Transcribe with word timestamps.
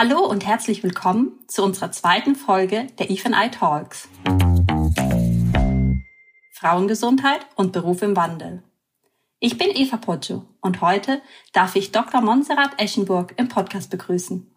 Hallo 0.00 0.24
und 0.24 0.46
herzlich 0.46 0.84
willkommen 0.84 1.40
zu 1.48 1.64
unserer 1.64 1.90
zweiten 1.90 2.36
Folge 2.36 2.86
der 3.00 3.10
Eve 3.10 3.30
I 3.30 3.50
Talks. 3.50 4.08
Frauengesundheit 6.52 7.40
und 7.56 7.72
Beruf 7.72 8.02
im 8.02 8.14
Wandel. 8.14 8.62
Ich 9.40 9.58
bin 9.58 9.70
Eva 9.74 9.96
Poggio 9.96 10.44
und 10.60 10.82
heute 10.82 11.20
darf 11.52 11.74
ich 11.74 11.90
Dr. 11.90 12.20
Montserrat 12.20 12.80
Eschenburg 12.80 13.34
im 13.38 13.48
Podcast 13.48 13.90
begrüßen. 13.90 14.54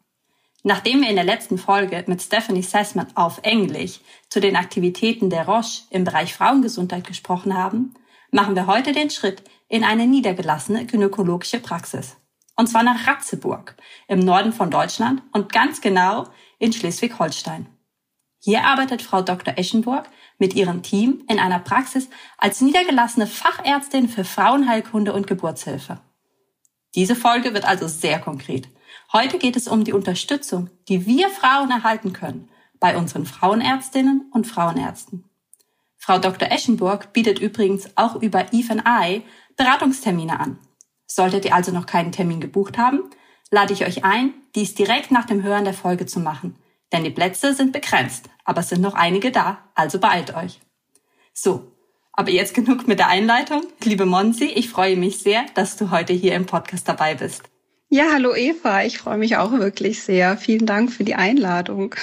Nachdem 0.62 1.02
wir 1.02 1.10
in 1.10 1.16
der 1.16 1.26
letzten 1.26 1.58
Folge 1.58 2.04
mit 2.06 2.22
Stephanie 2.22 2.62
Sessman 2.62 3.08
auf 3.16 3.40
Englisch 3.42 4.00
zu 4.30 4.42
den 4.42 4.56
Aktivitäten 4.56 5.32
der 5.32 5.48
Roche 5.48 5.86
im 5.90 6.04
Bereich 6.04 6.36
Frauengesundheit 6.36 7.08
gesprochen 7.08 7.58
haben, 7.58 7.96
machen 8.30 8.56
wir 8.56 8.68
heute 8.68 8.92
den 8.92 9.10
Schritt 9.10 9.42
in 9.70 9.84
eine 9.84 10.06
niedergelassene 10.06 10.86
gynäkologische 10.86 11.60
Praxis. 11.60 12.21
Und 12.56 12.68
zwar 12.68 12.84
nach 12.84 13.08
Ratzeburg 13.08 13.76
im 14.08 14.20
Norden 14.20 14.54
von 14.54 14.70
Deutschland 14.70 15.24
und 15.32 15.52
ganz 15.52 15.82
genau 15.82 16.28
in 16.60 16.74
Schleswig-Holstein. 16.74 17.68
Hier 18.40 18.64
arbeitet 18.64 19.02
Frau 19.02 19.22
Dr. 19.22 19.58
Eschenburg 19.58 20.10
mit 20.40 20.56
ihrem 20.56 20.82
Team 20.82 21.24
in 21.30 21.40
einer 21.40 21.60
Praxis 21.60 22.10
als 22.38 22.62
niedergelassene 22.62 23.28
Fachärztin 23.28 24.10
für 24.10 24.26
Frauenheilkunde 24.26 25.14
und 25.14 25.28
Geburtshilfe. 25.28 26.02
Diese 26.96 27.16
Folge 27.16 27.54
wird 27.54 27.66
also 27.66 27.88
sehr 27.88 28.20
konkret. 28.20 28.68
Heute 29.14 29.38
geht 29.38 29.56
es 29.56 29.68
um 29.68 29.84
die 29.84 29.94
Unterstützung, 29.94 30.70
die 30.88 31.06
wir 31.06 31.30
Frauen 31.30 31.70
erhalten 31.70 32.14
können 32.14 32.50
bei 32.80 32.98
unseren 32.98 33.26
Frauenärztinnen 33.26 34.30
und 34.34 34.48
Frauenärzten. 34.48 35.30
Frau 35.98 36.18
Dr. 36.18 36.52
Eschenburg 36.52 37.14
bietet 37.14 37.38
übrigens 37.40 37.96
auch 37.96 38.16
über 38.16 38.52
Eve 38.52 38.84
I 38.88 39.22
Beratungstermine 39.56 40.40
an. 40.40 40.58
Solltet 41.14 41.44
ihr 41.44 41.54
also 41.54 41.74
noch 41.74 41.88
keinen 41.88 42.14
Termin 42.14 42.40
gebucht 42.40 42.78
haben, 42.78 43.02
lade 43.50 43.74
ich 43.74 43.86
euch 43.86 44.06
ein, 44.06 44.34
dies 44.56 44.76
direkt 44.76 45.12
nach 45.12 45.26
dem 45.26 45.44
Hören 45.44 45.66
der 45.66 45.74
Folge 45.74 46.06
zu 46.06 46.22
machen. 46.22 46.56
Denn 46.94 47.04
die 47.04 47.10
Plätze 47.10 47.54
sind 47.54 47.74
begrenzt, 47.74 48.30
aber 48.46 48.62
es 48.62 48.70
sind 48.70 48.82
noch 48.82 48.94
einige 48.94 49.30
da, 49.30 49.58
also 49.76 50.00
beeilt 50.00 50.34
euch. 50.34 50.62
So, 51.34 51.70
aber 52.14 52.32
jetzt 52.32 52.54
genug 52.54 52.88
mit 52.88 53.00
der 53.00 53.10
Einleitung. 53.10 53.64
Liebe 53.84 54.06
Monsi, 54.06 54.46
ich 54.46 54.70
freue 54.70 54.96
mich 54.96 55.20
sehr, 55.20 55.44
dass 55.54 55.76
du 55.76 55.92
heute 55.92 56.14
hier 56.14 56.34
im 56.34 56.46
Podcast 56.46 56.88
dabei 56.88 57.16
bist. 57.16 57.44
Ja, 57.90 58.06
hallo 58.14 58.34
Eva, 58.34 58.84
ich 58.84 58.98
freue 58.98 59.18
mich 59.18 59.36
auch 59.36 59.52
wirklich 59.52 60.02
sehr. 60.04 60.38
Vielen 60.38 60.66
Dank 60.66 60.94
für 60.94 61.04
die 61.04 61.16
Einladung. 61.16 61.94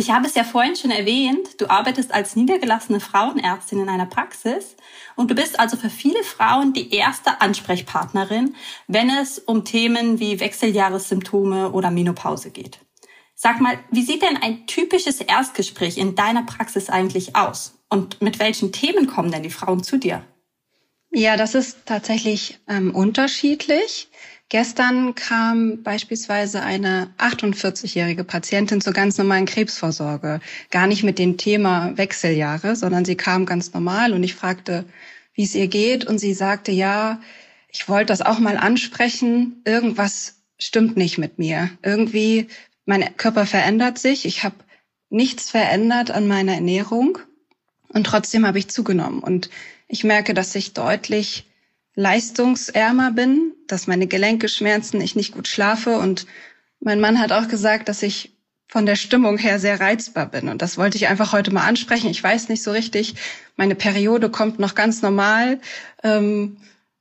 Ich 0.00 0.10
habe 0.10 0.26
es 0.26 0.34
ja 0.34 0.44
vorhin 0.44 0.76
schon 0.76 0.90
erwähnt, 0.90 1.60
du 1.60 1.68
arbeitest 1.68 2.14
als 2.14 2.34
niedergelassene 2.34 3.00
Frauenärztin 3.00 3.80
in 3.80 3.90
einer 3.90 4.06
Praxis 4.06 4.74
und 5.14 5.30
du 5.30 5.34
bist 5.34 5.60
also 5.60 5.76
für 5.76 5.90
viele 5.90 6.24
Frauen 6.24 6.72
die 6.72 6.94
erste 6.94 7.42
Ansprechpartnerin, 7.42 8.54
wenn 8.86 9.10
es 9.10 9.38
um 9.38 9.66
Themen 9.66 10.18
wie 10.18 10.40
Wechseljahressymptome 10.40 11.72
oder 11.72 11.90
Menopause 11.90 12.50
geht. 12.50 12.78
Sag 13.34 13.60
mal, 13.60 13.78
wie 13.90 14.00
sieht 14.00 14.22
denn 14.22 14.38
ein 14.38 14.66
typisches 14.66 15.20
Erstgespräch 15.20 15.98
in 15.98 16.14
deiner 16.14 16.44
Praxis 16.44 16.88
eigentlich 16.88 17.36
aus? 17.36 17.74
Und 17.90 18.22
mit 18.22 18.38
welchen 18.38 18.72
Themen 18.72 19.06
kommen 19.06 19.30
denn 19.30 19.42
die 19.42 19.50
Frauen 19.50 19.82
zu 19.82 19.98
dir? 19.98 20.24
Ja, 21.10 21.36
das 21.36 21.54
ist 21.54 21.84
tatsächlich 21.84 22.58
ähm, 22.68 22.94
unterschiedlich. 22.94 24.08
Gestern 24.50 25.14
kam 25.14 25.84
beispielsweise 25.84 26.60
eine 26.60 27.14
48-jährige 27.18 28.24
Patientin 28.24 28.80
zur 28.80 28.92
ganz 28.92 29.16
normalen 29.16 29.46
Krebsvorsorge. 29.46 30.40
Gar 30.72 30.88
nicht 30.88 31.04
mit 31.04 31.20
dem 31.20 31.36
Thema 31.36 31.96
Wechseljahre, 31.96 32.74
sondern 32.74 33.04
sie 33.04 33.14
kam 33.14 33.46
ganz 33.46 33.72
normal 33.72 34.12
und 34.12 34.24
ich 34.24 34.34
fragte, 34.34 34.84
wie 35.34 35.44
es 35.44 35.54
ihr 35.54 35.68
geht 35.68 36.04
und 36.04 36.18
sie 36.18 36.34
sagte, 36.34 36.72
ja, 36.72 37.20
ich 37.70 37.88
wollte 37.88 38.06
das 38.06 38.22
auch 38.22 38.40
mal 38.40 38.56
ansprechen. 38.56 39.62
Irgendwas 39.64 40.42
stimmt 40.58 40.96
nicht 40.96 41.16
mit 41.16 41.38
mir. 41.38 41.70
Irgendwie, 41.84 42.48
mein 42.86 43.16
Körper 43.16 43.46
verändert 43.46 43.98
sich. 43.98 44.24
Ich 44.24 44.42
habe 44.42 44.56
nichts 45.10 45.48
verändert 45.48 46.10
an 46.10 46.26
meiner 46.26 46.54
Ernährung 46.54 47.18
und 47.88 48.04
trotzdem 48.04 48.44
habe 48.44 48.58
ich 48.58 48.66
zugenommen. 48.66 49.20
Und 49.20 49.48
ich 49.86 50.02
merke, 50.02 50.34
dass 50.34 50.56
ich 50.56 50.74
deutlich 50.74 51.46
leistungsärmer 51.94 53.12
bin, 53.12 53.52
dass 53.66 53.86
meine 53.86 54.06
Gelenke 54.06 54.48
schmerzen, 54.48 55.00
ich 55.00 55.16
nicht 55.16 55.32
gut 55.32 55.48
schlafe 55.48 55.98
und 55.98 56.26
mein 56.80 57.00
Mann 57.00 57.20
hat 57.20 57.32
auch 57.32 57.48
gesagt, 57.48 57.88
dass 57.88 58.02
ich 58.02 58.32
von 58.68 58.86
der 58.86 58.96
Stimmung 58.96 59.36
her 59.36 59.58
sehr 59.58 59.80
reizbar 59.80 60.26
bin. 60.26 60.48
Und 60.48 60.62
das 60.62 60.78
wollte 60.78 60.96
ich 60.96 61.08
einfach 61.08 61.32
heute 61.32 61.52
mal 61.52 61.66
ansprechen. 61.66 62.08
Ich 62.08 62.22
weiß 62.22 62.48
nicht 62.48 62.62
so 62.62 62.70
richtig, 62.70 63.16
meine 63.56 63.74
Periode 63.74 64.30
kommt 64.30 64.60
noch 64.60 64.76
ganz 64.76 65.02
normal. 65.02 65.60
Ähm, 66.04 66.58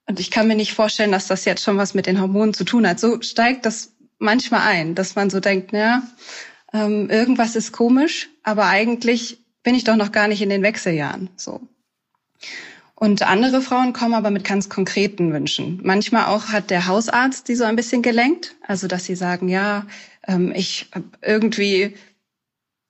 und 0.07 0.19
ich 0.19 0.31
kann 0.31 0.47
mir 0.47 0.55
nicht 0.55 0.73
vorstellen, 0.73 1.11
dass 1.11 1.27
das 1.27 1.45
jetzt 1.45 1.63
schon 1.63 1.77
was 1.77 1.93
mit 1.93 2.07
den 2.07 2.19
Hormonen 2.19 2.55
zu 2.55 2.63
tun 2.63 2.87
hat. 2.87 2.99
So 2.99 3.21
steigt 3.21 3.67
das 3.67 3.93
manchmal 4.17 4.61
ein, 4.61 4.95
dass 4.95 5.15
man 5.15 5.29
so 5.29 5.39
denkt, 5.39 5.71
ja, 5.71 6.01
ähm, 6.73 7.09
irgendwas 7.11 7.55
ist 7.55 7.71
komisch, 7.71 8.29
aber 8.43 8.65
eigentlich 8.65 9.43
bin 9.61 9.75
ich 9.75 9.83
doch 9.83 9.95
noch 9.95 10.11
gar 10.11 10.27
nicht 10.27 10.41
in 10.41 10.49
den 10.49 10.63
Wechseljahren. 10.63 11.29
So. 11.35 11.61
Und 12.99 13.23
andere 13.23 13.61
Frauen 13.61 13.93
kommen 13.93 14.13
aber 14.13 14.29
mit 14.29 14.43
ganz 14.43 14.67
konkreten 14.67 15.31
Wünschen. 15.31 15.79
Manchmal 15.83 16.25
auch 16.25 16.49
hat 16.49 16.69
der 16.69 16.85
Hausarzt 16.85 17.47
die 17.47 17.55
so 17.55 17.63
ein 17.63 17.77
bisschen 17.77 18.01
gelenkt, 18.01 18.55
also 18.67 18.87
dass 18.87 19.05
sie 19.05 19.15
sagen, 19.15 19.47
ja, 19.47 19.85
ähm, 20.27 20.51
ich 20.53 20.87
habe 20.93 21.05
irgendwie 21.21 21.95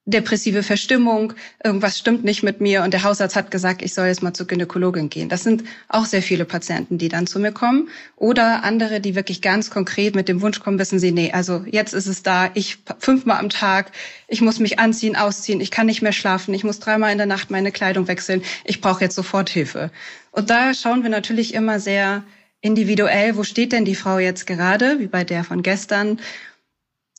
depressive 0.10 0.64
Verstimmung, 0.64 1.34
irgendwas 1.64 1.98
stimmt 1.98 2.24
nicht 2.24 2.44
mit 2.44 2.62
mir. 2.62 2.84
Und 2.84 2.94
der 2.94 3.04
Hausarzt 3.04 3.36
hat 3.36 3.52
gesagt, 3.52 3.82
ich 3.82 3.94
soll 3.94 4.08
jetzt 4.08 4.24
mal 4.24 4.34
zur 4.34 4.48
Gynäkologin 4.48 5.10
gehen. 5.10 5.30
Das 5.30 5.44
sind 5.44 5.64
auch 5.88 6.06
sehr 6.06 6.22
viele 6.22 6.46
Patienten, 6.46 6.98
die 6.98 7.10
dann 7.10 7.28
zu 7.28 7.40
mir 7.40 7.52
kommen. 7.52 7.90
Oder 8.16 8.64
andere, 8.64 9.00
die 9.00 9.16
wirklich 9.16 9.42
ganz 9.42 9.70
konkret 9.70 10.16
mit 10.16 10.28
dem 10.28 10.42
Wunsch 10.42 10.60
kommen, 10.60 10.80
wissen 10.80 11.00
sie, 11.00 11.12
nee, 11.12 11.32
also 11.32 11.64
jetzt 11.70 11.94
ist 11.94 12.08
es 12.08 12.24
da, 12.24 12.50
ich 12.54 12.80
fünfmal 13.00 13.40
am 13.40 13.50
Tag, 13.50 13.92
ich 14.28 14.42
muss 14.42 14.60
mich 14.60 14.80
anziehen, 14.80 15.16
ausziehen, 15.16 15.62
ich 15.62 15.72
kann 15.72 15.86
nicht 15.86 16.02
mehr 16.02 16.12
schlafen, 16.12 16.54
ich 16.54 16.64
muss 16.64 16.80
dreimal 16.80 17.12
in 17.12 17.18
der 17.18 17.28
Nacht 17.28 17.52
meine 17.52 17.72
Kleidung 17.72 18.08
wechseln, 18.08 18.42
ich 18.66 18.82
brauche 18.82 19.04
jetzt 19.04 19.16
sofort 19.16 19.50
Hilfe. 19.50 19.92
Und 20.32 20.50
da 20.50 20.74
schauen 20.74 21.04
wir 21.04 21.10
natürlich 21.10 21.54
immer 21.54 21.80
sehr 21.80 22.24
individuell, 22.62 23.38
wo 23.38 23.44
steht 23.44 23.72
denn 23.72 23.86
die 23.86 23.96
Frau 23.96 24.20
jetzt 24.20 24.46
gerade, 24.46 25.00
wie 25.00 25.08
bei 25.08 25.24
der 25.24 25.44
von 25.44 25.64
gestern 25.64 26.20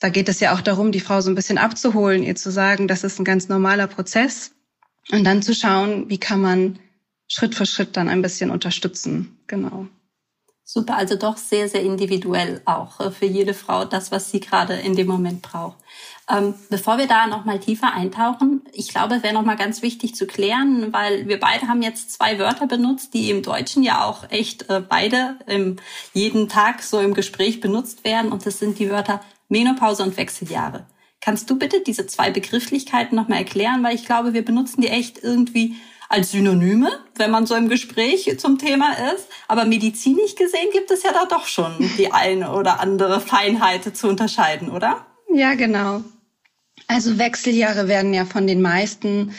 da 0.00 0.08
geht 0.08 0.28
es 0.28 0.40
ja 0.40 0.54
auch 0.54 0.62
darum, 0.62 0.92
die 0.92 1.00
Frau 1.00 1.20
so 1.20 1.30
ein 1.30 1.34
bisschen 1.34 1.58
abzuholen, 1.58 2.22
ihr 2.22 2.34
zu 2.34 2.50
sagen, 2.50 2.88
das 2.88 3.04
ist 3.04 3.18
ein 3.20 3.24
ganz 3.24 3.48
normaler 3.48 3.86
Prozess 3.86 4.52
und 5.12 5.24
dann 5.24 5.42
zu 5.42 5.54
schauen, 5.54 6.08
wie 6.08 6.18
kann 6.18 6.40
man 6.40 6.78
Schritt 7.28 7.54
für 7.54 7.66
Schritt 7.66 7.96
dann 7.96 8.08
ein 8.08 8.22
bisschen 8.22 8.50
unterstützen. 8.50 9.38
Genau. 9.46 9.86
Super, 10.64 10.96
also 10.96 11.16
doch 11.16 11.36
sehr, 11.36 11.68
sehr 11.68 11.82
individuell 11.82 12.62
auch 12.64 13.00
äh, 13.00 13.10
für 13.10 13.26
jede 13.26 13.54
Frau 13.54 13.84
das, 13.84 14.12
was 14.12 14.30
sie 14.30 14.38
gerade 14.38 14.74
in 14.74 14.94
dem 14.94 15.08
Moment 15.08 15.42
braucht. 15.42 15.76
Ähm, 16.28 16.54
bevor 16.68 16.96
wir 16.96 17.08
da 17.08 17.26
nochmal 17.26 17.58
tiefer 17.58 17.92
eintauchen, 17.92 18.62
ich 18.72 18.88
glaube, 18.88 19.16
es 19.16 19.24
wäre 19.24 19.34
nochmal 19.34 19.56
ganz 19.56 19.82
wichtig 19.82 20.14
zu 20.14 20.28
klären, 20.28 20.92
weil 20.92 21.26
wir 21.26 21.40
beide 21.40 21.66
haben 21.66 21.82
jetzt 21.82 22.12
zwei 22.12 22.38
Wörter 22.38 22.68
benutzt, 22.68 23.14
die 23.14 23.30
im 23.30 23.42
Deutschen 23.42 23.82
ja 23.82 24.04
auch 24.04 24.30
echt 24.30 24.70
äh, 24.70 24.80
beide 24.80 25.38
im, 25.46 25.76
jeden 26.14 26.48
Tag 26.48 26.84
so 26.84 27.00
im 27.00 27.14
Gespräch 27.14 27.60
benutzt 27.60 28.04
werden. 28.04 28.30
Und 28.30 28.46
das 28.46 28.60
sind 28.60 28.78
die 28.78 28.90
Wörter 28.90 29.20
Menopause 29.50 30.02
und 30.02 30.16
Wechseljahre. 30.16 30.86
Kannst 31.20 31.50
du 31.50 31.58
bitte 31.58 31.82
diese 31.86 32.06
zwei 32.06 32.30
Begrifflichkeiten 32.30 33.14
nochmal 33.14 33.38
erklären? 33.38 33.82
Weil 33.82 33.94
ich 33.94 34.06
glaube, 34.06 34.32
wir 34.32 34.44
benutzen 34.44 34.80
die 34.80 34.88
echt 34.88 35.22
irgendwie 35.22 35.74
als 36.08 36.32
Synonyme, 36.32 36.90
wenn 37.16 37.30
man 37.30 37.46
so 37.46 37.54
im 37.54 37.68
Gespräch 37.68 38.34
zum 38.38 38.58
Thema 38.58 38.92
ist. 39.14 39.28
Aber 39.46 39.66
medizinisch 39.66 40.34
gesehen 40.34 40.68
gibt 40.72 40.90
es 40.90 41.02
ja 41.02 41.12
da 41.12 41.26
doch 41.26 41.46
schon 41.46 41.72
die 41.98 42.10
eine 42.12 42.52
oder 42.52 42.80
andere 42.80 43.20
Feinheit 43.20 43.96
zu 43.96 44.08
unterscheiden, 44.08 44.70
oder? 44.70 45.06
Ja, 45.32 45.54
genau. 45.54 46.02
Also 46.88 47.18
Wechseljahre 47.18 47.86
werden 47.86 48.14
ja 48.14 48.24
von 48.24 48.46
den 48.46 48.62
meisten 48.62 49.34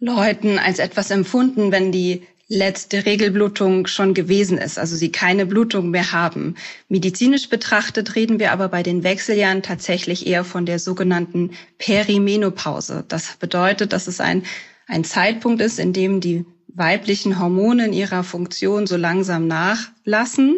Leuten 0.00 0.58
als 0.58 0.78
etwas 0.78 1.10
empfunden, 1.10 1.70
wenn 1.70 1.92
die 1.92 2.26
letzte 2.48 3.04
Regelblutung 3.06 3.86
schon 3.88 4.14
gewesen 4.14 4.58
ist, 4.58 4.78
also 4.78 4.94
sie 4.94 5.10
keine 5.10 5.46
Blutung 5.46 5.90
mehr 5.90 6.12
haben. 6.12 6.54
Medizinisch 6.88 7.48
betrachtet 7.48 8.14
reden 8.14 8.38
wir 8.38 8.52
aber 8.52 8.68
bei 8.68 8.82
den 8.82 9.02
Wechseljahren 9.02 9.62
tatsächlich 9.62 10.26
eher 10.26 10.44
von 10.44 10.64
der 10.64 10.78
sogenannten 10.78 11.50
Perimenopause. 11.78 13.04
Das 13.08 13.36
bedeutet, 13.36 13.92
dass 13.92 14.06
es 14.06 14.20
ein, 14.20 14.44
ein 14.86 15.02
Zeitpunkt 15.02 15.60
ist, 15.60 15.80
in 15.80 15.92
dem 15.92 16.20
die 16.20 16.44
weiblichen 16.68 17.40
Hormone 17.40 17.86
in 17.86 17.92
ihrer 17.92 18.22
Funktion 18.22 18.86
so 18.86 18.96
langsam 18.96 19.48
nachlassen. 19.48 20.56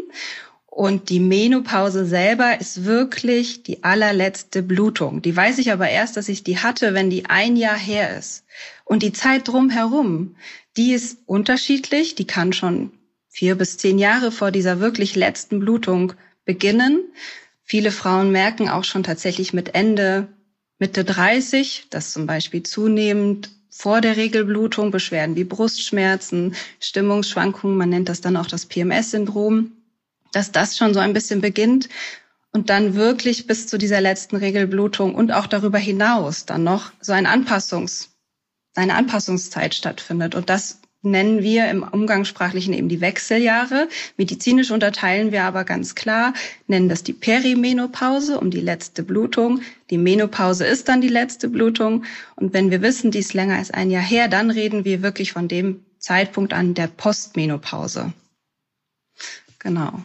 Und 0.67 1.09
die 1.09 1.19
Menopause 1.21 2.05
selber 2.07 2.61
ist 2.61 2.85
wirklich 2.85 3.65
die 3.65 3.83
allerletzte 3.83 4.63
Blutung. 4.63 5.23
Die 5.23 5.35
weiß 5.35 5.59
ich 5.59 5.73
aber 5.73 5.89
erst, 5.89 6.17
dass 6.17 6.29
ich 6.29 6.45
die 6.45 6.59
hatte, 6.59 6.95
wenn 6.95 7.11
die 7.11 7.27
ein 7.27 7.57
Jahr 7.57 7.77
her 7.77 8.17
ist. 8.17 8.45
Und 8.89 9.03
die 9.03 9.13
Zeit 9.13 9.47
drumherum, 9.47 10.35
die 10.79 10.93
ist 10.93 11.19
unterschiedlich. 11.27 12.15
Die 12.15 12.27
kann 12.27 12.55
schon 12.55 12.91
vier 13.29 13.55
bis 13.55 13.77
zehn 13.77 13.99
Jahre 13.99 14.33
vor 14.33 14.51
dieser 14.51 14.81
wirklich 14.81 15.15
letzten 15.15 15.61
Blutung 15.61 16.15
beginnen. 16.47 17.05
Viele 17.63 17.91
Frauen 17.91 18.33
merken 18.33 18.71
auch 18.71 18.85
schon 18.85 19.03
tatsächlich 19.03 19.53
mit 19.53 19.75
Ende, 19.75 20.29
Mitte 20.79 21.05
30, 21.05 21.89
dass 21.91 22.13
zum 22.13 22.27
Beispiel 22.27 22.63
zunehmend 22.63 23.51
vor 23.69 24.01
der 24.01 24.17
Regelblutung 24.17 24.91
Beschwerden 24.91 25.37
wie 25.37 25.45
Brustschmerzen, 25.45 26.55
Stimmungsschwankungen, 26.81 27.77
man 27.77 27.91
nennt 27.91 28.09
das 28.09 28.23
dann 28.23 28.39
auch 28.39 28.47
das 28.47 28.65
PMS-Syndrom, 28.67 29.73
dass 30.33 30.51
das 30.51 30.79
schon 30.79 30.95
so 30.95 31.01
ein 31.01 31.13
bisschen 31.13 31.41
beginnt. 31.43 31.89
und 32.51 32.71
dann 32.71 32.95
wirklich 32.95 33.47
bis 33.47 33.67
zu 33.67 33.77
dieser 33.77 34.01
letzten 34.01 34.37
Regelblutung 34.37 35.15
und 35.15 35.33
auch 35.33 35.47
darüber 35.47 35.77
hinaus 35.79 36.47
dann 36.47 36.65
noch 36.65 36.93
so 37.01 37.13
ein 37.13 37.27
Anpassungs, 37.27 38.09
eine 38.79 38.95
Anpassungszeit 38.95 39.75
stattfindet. 39.75 40.35
Und 40.35 40.49
das 40.49 40.81
nennen 41.03 41.43
wir 41.43 41.71
im 41.71 41.83
Umgangssprachlichen 41.83 42.75
eben 42.75 42.89
die 42.89 43.01
Wechseljahre. 43.01 43.89
Medizinisch 44.17 44.71
unterteilen 44.71 45.33
wir 45.33 45.45
aber 45.45 45.65
ganz 45.65 45.95
klar, 45.95 46.35
nennen 46.67 46.89
das 46.89 47.03
die 47.03 47.13
Perimenopause 47.13 48.41
um 48.41 48.51
die 48.51 48.61
letzte 48.61 49.03
Blutung. 49.03 49.61
Die 49.91 49.99
Menopause 49.99 50.67
ist 50.67 50.89
dann 50.89 51.01
die 51.01 51.09
letzte 51.09 51.49
Blutung. 51.49 52.05
Und 52.37 52.53
wenn 52.53 52.71
wir 52.71 52.83
wissen, 52.83 53.11
die 53.11 53.19
ist 53.21 53.35
länger 53.35 53.57
als 53.57 53.71
ein 53.71 53.91
Jahr 53.91 54.03
her, 54.03 54.29
dann 54.29 54.51
reden 54.51 54.85
wir 54.85 55.03
wirklich 55.03 55.33
von 55.33 55.49
dem 55.49 55.85
Zeitpunkt 55.99 56.53
an 56.53 56.75
der 56.75 56.89
Postmenopause. 56.89 58.13
Genau. 59.59 60.03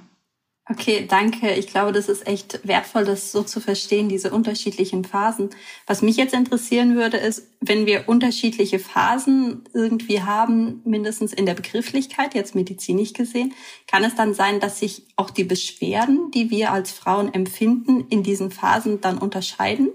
Okay, 0.70 1.06
danke. 1.10 1.52
Ich 1.56 1.68
glaube, 1.68 1.92
das 1.92 2.08
ist 2.08 2.26
echt 2.26 2.66
wertvoll, 2.66 3.04
das 3.04 3.34
so 3.34 3.44
zu 3.44 3.60
verstehen, 3.60 4.08
diese 4.08 4.32
unterschiedlichen 4.32 5.04
Phasen. 5.04 5.50
Was 5.88 6.02
mich 6.02 6.16
jetzt 6.16 6.34
interessieren 6.34 6.96
würde, 6.96 7.18
ist, 7.18 7.48
wenn 7.60 7.86
wir 7.86 8.08
unterschiedliche 8.08 8.80
Phasen 8.80 9.66
irgendwie 9.74 10.22
haben, 10.22 10.82
mindestens 10.86 11.34
in 11.34 11.46
der 11.46 11.56
Begrifflichkeit, 11.56 12.34
jetzt 12.34 12.56
medizinisch 12.56 13.12
gesehen, 13.12 13.54
kann 13.88 14.06
es 14.06 14.16
dann 14.16 14.34
sein, 14.34 14.62
dass 14.62 14.80
sich 14.80 15.06
auch 15.18 15.32
die 15.32 15.44
Beschwerden, 15.44 16.32
die 16.32 16.50
wir 16.50 16.72
als 16.72 16.92
Frauen 16.92 17.34
empfinden, 17.34 18.06
in 18.10 18.24
diesen 18.24 18.50
Phasen 18.50 19.02
dann 19.02 19.18
unterscheiden? 19.18 19.90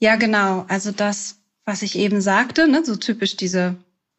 Ja, 0.00 0.16
genau. 0.16 0.64
Also 0.68 0.90
das, 0.90 1.36
was 1.64 1.82
ich 1.82 1.96
eben 1.96 2.20
sagte, 2.20 2.66
ne, 2.66 2.84
so 2.84 2.96
typisch 2.96 3.36
diese 3.36 3.76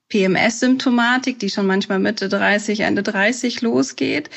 PMS-Symptomatik, 0.07 1.37
die 1.37 1.49
schon 1.49 1.67
manchmal 1.67 1.99
Mitte 1.99 2.29
30, 2.29 2.79
Ende 2.79 3.03
30 3.03 3.61
losgeht 3.61 4.29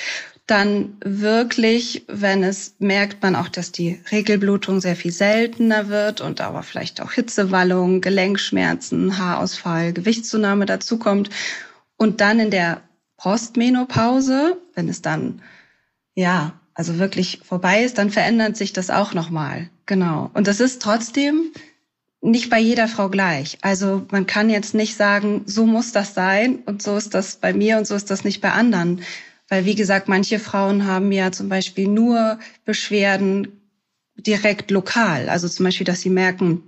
dann 0.52 0.98
wirklich, 1.02 2.04
wenn 2.08 2.44
es 2.44 2.74
merkt 2.78 3.22
man 3.22 3.36
auch, 3.36 3.48
dass 3.48 3.72
die 3.72 4.00
Regelblutung 4.10 4.82
sehr 4.82 4.96
viel 4.96 5.10
seltener 5.10 5.88
wird 5.88 6.20
und 6.20 6.42
aber 6.42 6.62
vielleicht 6.62 7.00
auch 7.00 7.12
Hitzewallung, 7.12 8.02
Gelenkschmerzen, 8.02 9.16
Haarausfall, 9.16 9.94
Gewichtszunahme 9.94 10.66
dazukommt. 10.66 11.30
Und 11.96 12.20
dann 12.20 12.38
in 12.38 12.50
der 12.50 12.82
Postmenopause, 13.16 14.58
wenn 14.74 14.90
es 14.90 15.00
dann, 15.00 15.40
ja, 16.14 16.52
also 16.74 16.98
wirklich 16.98 17.40
vorbei 17.42 17.82
ist, 17.82 17.96
dann 17.96 18.10
verändert 18.10 18.58
sich 18.58 18.74
das 18.74 18.90
auch 18.90 19.14
nochmal. 19.14 19.70
Genau. 19.86 20.30
Und 20.34 20.48
das 20.48 20.60
ist 20.60 20.82
trotzdem 20.82 21.52
nicht 22.20 22.50
bei 22.50 22.58
jeder 22.58 22.88
Frau 22.88 23.08
gleich. 23.08 23.56
Also 23.62 24.06
man 24.10 24.26
kann 24.26 24.50
jetzt 24.50 24.74
nicht 24.74 24.96
sagen, 24.96 25.44
so 25.46 25.64
muss 25.64 25.92
das 25.92 26.12
sein 26.12 26.56
und 26.66 26.82
so 26.82 26.96
ist 26.96 27.14
das 27.14 27.36
bei 27.36 27.54
mir 27.54 27.78
und 27.78 27.86
so 27.86 27.94
ist 27.94 28.10
das 28.10 28.22
nicht 28.22 28.42
bei 28.42 28.52
anderen. 28.52 29.00
Weil, 29.52 29.66
wie 29.66 29.74
gesagt, 29.74 30.08
manche 30.08 30.38
Frauen 30.38 30.86
haben 30.86 31.12
ja 31.12 31.30
zum 31.30 31.50
Beispiel 31.50 31.86
nur 31.86 32.38
Beschwerden 32.64 33.60
direkt 34.16 34.70
lokal. 34.70 35.28
Also 35.28 35.46
zum 35.46 35.64
Beispiel, 35.64 35.84
dass 35.84 36.00
sie 36.00 36.08
merken, 36.08 36.62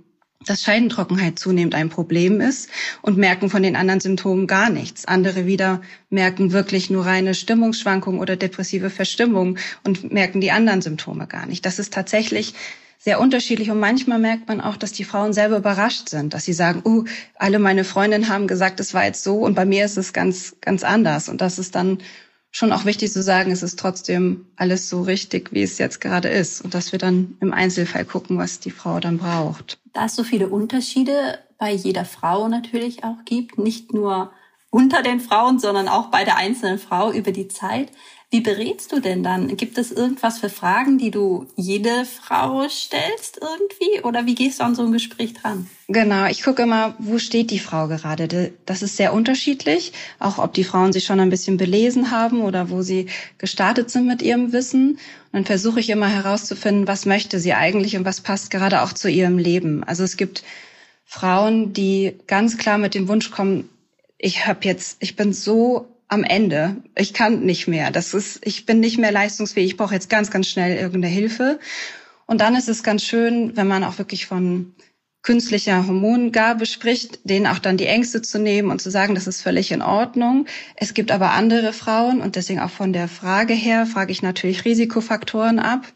dass 0.45 0.61
Scheidentrockenheit 0.61 1.39
zunehmend 1.39 1.73
ein 1.73 1.89
Problem 1.89 2.41
ist 2.41 2.69
und 3.01 3.17
merken 3.17 3.49
von 3.49 3.63
den 3.63 3.75
anderen 3.75 4.01
Symptomen 4.01 4.45
gar 4.45 4.69
nichts. 4.69 5.05
Andere 5.05 5.47
wieder 5.47 5.81
merken 6.11 6.51
wirklich 6.51 6.91
nur 6.91 7.07
reine 7.07 7.33
Stimmungsschwankungen 7.33 8.21
oder 8.21 8.35
depressive 8.35 8.91
Verstimmung 8.91 9.57
und 9.83 10.13
merken 10.13 10.39
die 10.39 10.51
anderen 10.51 10.83
Symptome 10.83 11.25
gar 11.25 11.47
nicht. 11.47 11.65
Das 11.65 11.79
ist 11.79 11.91
tatsächlich 11.91 12.53
sehr 12.99 13.19
unterschiedlich 13.19 13.71
und 13.71 13.79
manchmal 13.79 14.19
merkt 14.19 14.47
man 14.47 14.61
auch, 14.61 14.77
dass 14.77 14.91
die 14.91 15.05
Frauen 15.05 15.33
selber 15.33 15.57
überrascht 15.57 16.09
sind, 16.09 16.35
dass 16.35 16.45
sie 16.45 16.53
sagen, 16.53 16.83
uh, 16.85 17.03
alle 17.33 17.57
meine 17.57 17.83
Freundinnen 17.83 18.29
haben 18.29 18.45
gesagt, 18.45 18.79
es 18.79 18.93
war 18.93 19.05
jetzt 19.05 19.23
so 19.23 19.37
und 19.37 19.55
bei 19.55 19.65
mir 19.65 19.85
ist 19.85 19.97
es 19.97 20.13
ganz, 20.13 20.55
ganz 20.61 20.83
anders. 20.83 21.29
Und 21.29 21.41
das 21.41 21.57
ist 21.57 21.73
dann 21.73 21.97
schon 22.55 22.71
auch 22.71 22.85
wichtig 22.85 23.11
zu 23.11 23.21
sagen, 23.21 23.51
es 23.51 23.63
ist 23.63 23.77
trotzdem 23.77 24.45
alles 24.55 24.87
so 24.87 25.01
richtig, 25.01 25.51
wie 25.51 25.61
es 25.61 25.77
jetzt 25.77 25.99
gerade 25.99 26.29
ist. 26.29 26.61
Und 26.61 26.73
dass 26.73 26.93
wir 26.93 26.99
dann 26.99 27.35
im 27.41 27.51
Einzelfall 27.51 28.05
gucken, 28.05 28.37
was 28.37 28.61
die 28.61 28.71
Frau 28.71 29.01
dann 29.01 29.17
braucht. 29.17 29.77
Da 29.91 30.05
es 30.05 30.15
so 30.15 30.23
viele 30.23 30.47
Unterschiede 30.47 31.39
bei 31.57 31.73
jeder 31.73 32.05
Frau 32.05 32.47
natürlich 32.47 33.03
auch 33.03 33.25
gibt, 33.25 33.57
nicht 33.57 33.93
nur 33.93 34.31
unter 34.69 35.03
den 35.03 35.19
Frauen, 35.19 35.59
sondern 35.59 35.89
auch 35.89 36.07
bei 36.11 36.23
der 36.23 36.37
einzelnen 36.37 36.79
Frau 36.79 37.11
über 37.11 37.33
die 37.33 37.49
Zeit, 37.49 37.91
wie 38.31 38.41
berätst 38.41 38.91
du 38.91 38.99
denn 38.99 39.23
dann? 39.23 39.55
Gibt 39.55 39.77
es 39.77 39.91
irgendwas 39.91 40.39
für 40.39 40.49
Fragen, 40.49 40.97
die 40.97 41.11
du 41.11 41.45
jede 41.55 42.05
Frau 42.05 42.67
stellst 42.67 43.39
irgendwie? 43.39 44.03
Oder 44.03 44.25
wie 44.25 44.35
gehst 44.35 44.59
du 44.59 44.63
an 44.63 44.75
so 44.75 44.83
ein 44.83 44.91
Gespräch 44.91 45.33
dran? 45.33 45.69
Genau, 45.87 46.25
ich 46.25 46.41
gucke 46.41 46.63
immer, 46.63 46.95
wo 46.97 47.19
steht 47.19 47.51
die 47.51 47.59
Frau 47.59 47.87
gerade. 47.87 48.51
Das 48.65 48.81
ist 48.81 48.97
sehr 48.97 49.13
unterschiedlich, 49.13 49.93
auch 50.19 50.39
ob 50.39 50.53
die 50.53 50.63
Frauen 50.63 50.91
sich 50.91 51.05
schon 51.05 51.19
ein 51.19 51.29
bisschen 51.29 51.57
belesen 51.57 52.11
haben 52.11 52.41
oder 52.41 52.69
wo 52.69 52.81
sie 52.81 53.07
gestartet 53.37 53.91
sind 53.91 54.07
mit 54.07 54.21
ihrem 54.21 54.51
Wissen. 54.51 54.91
Und 54.91 54.99
dann 55.31 55.45
versuche 55.45 55.79
ich 55.79 55.89
immer 55.89 56.09
herauszufinden, 56.09 56.87
was 56.87 57.05
möchte 57.05 57.39
sie 57.39 57.53
eigentlich 57.53 57.95
und 57.95 58.05
was 58.05 58.21
passt 58.21 58.49
gerade 58.49 58.81
auch 58.81 58.93
zu 58.93 59.09
ihrem 59.09 59.37
Leben. 59.37 59.83
Also 59.83 60.03
es 60.03 60.17
gibt 60.17 60.43
Frauen, 61.05 61.73
die 61.73 62.15
ganz 62.25 62.57
klar 62.57 62.79
mit 62.79 62.95
dem 62.95 63.07
Wunsch 63.07 63.29
kommen, 63.29 63.69
ich 64.17 64.47
habe 64.47 64.59
jetzt, 64.63 64.97
ich 65.01 65.15
bin 65.15 65.33
so 65.33 65.87
am 66.07 66.23
Ende. 66.23 66.77
Ich 66.95 67.13
kann 67.13 67.45
nicht 67.45 67.67
mehr. 67.67 67.91
Das 67.91 68.13
ist, 68.13 68.45
ich 68.45 68.65
bin 68.65 68.79
nicht 68.79 68.97
mehr 68.97 69.11
leistungsfähig. 69.11 69.71
Ich 69.71 69.77
brauche 69.77 69.93
jetzt 69.93 70.09
ganz, 70.09 70.31
ganz 70.31 70.47
schnell 70.47 70.77
irgendeine 70.77 71.13
Hilfe. 71.13 71.59
Und 72.25 72.41
dann 72.41 72.55
ist 72.55 72.69
es 72.69 72.83
ganz 72.83 73.03
schön, 73.03 73.55
wenn 73.55 73.67
man 73.67 73.83
auch 73.83 73.97
wirklich 73.97 74.25
von 74.25 74.75
künstlicher 75.21 75.87
Hormongabe 75.87 76.67
spricht, 76.67 77.27
denen 77.27 77.47
auch 77.47 77.57
dann 77.57 77.77
die 77.77 77.87
Ängste 77.87 78.21
zu 78.21 78.37
nehmen 78.37 78.69
und 78.69 78.79
zu 78.79 78.91
sagen, 78.91 79.15
das 79.15 79.25
ist 79.25 79.41
völlig 79.41 79.71
in 79.71 79.81
Ordnung. 79.81 80.45
Es 80.75 80.93
gibt 80.93 81.11
aber 81.11 81.31
andere 81.31 81.73
Frauen 81.73 82.21
und 82.21 82.35
deswegen 82.35 82.59
auch 82.59 82.69
von 82.69 82.93
der 82.93 83.07
Frage 83.07 83.55
her 83.55 83.87
frage 83.87 84.11
ich 84.11 84.21
natürlich 84.21 84.65
Risikofaktoren 84.65 85.57
ab 85.57 85.91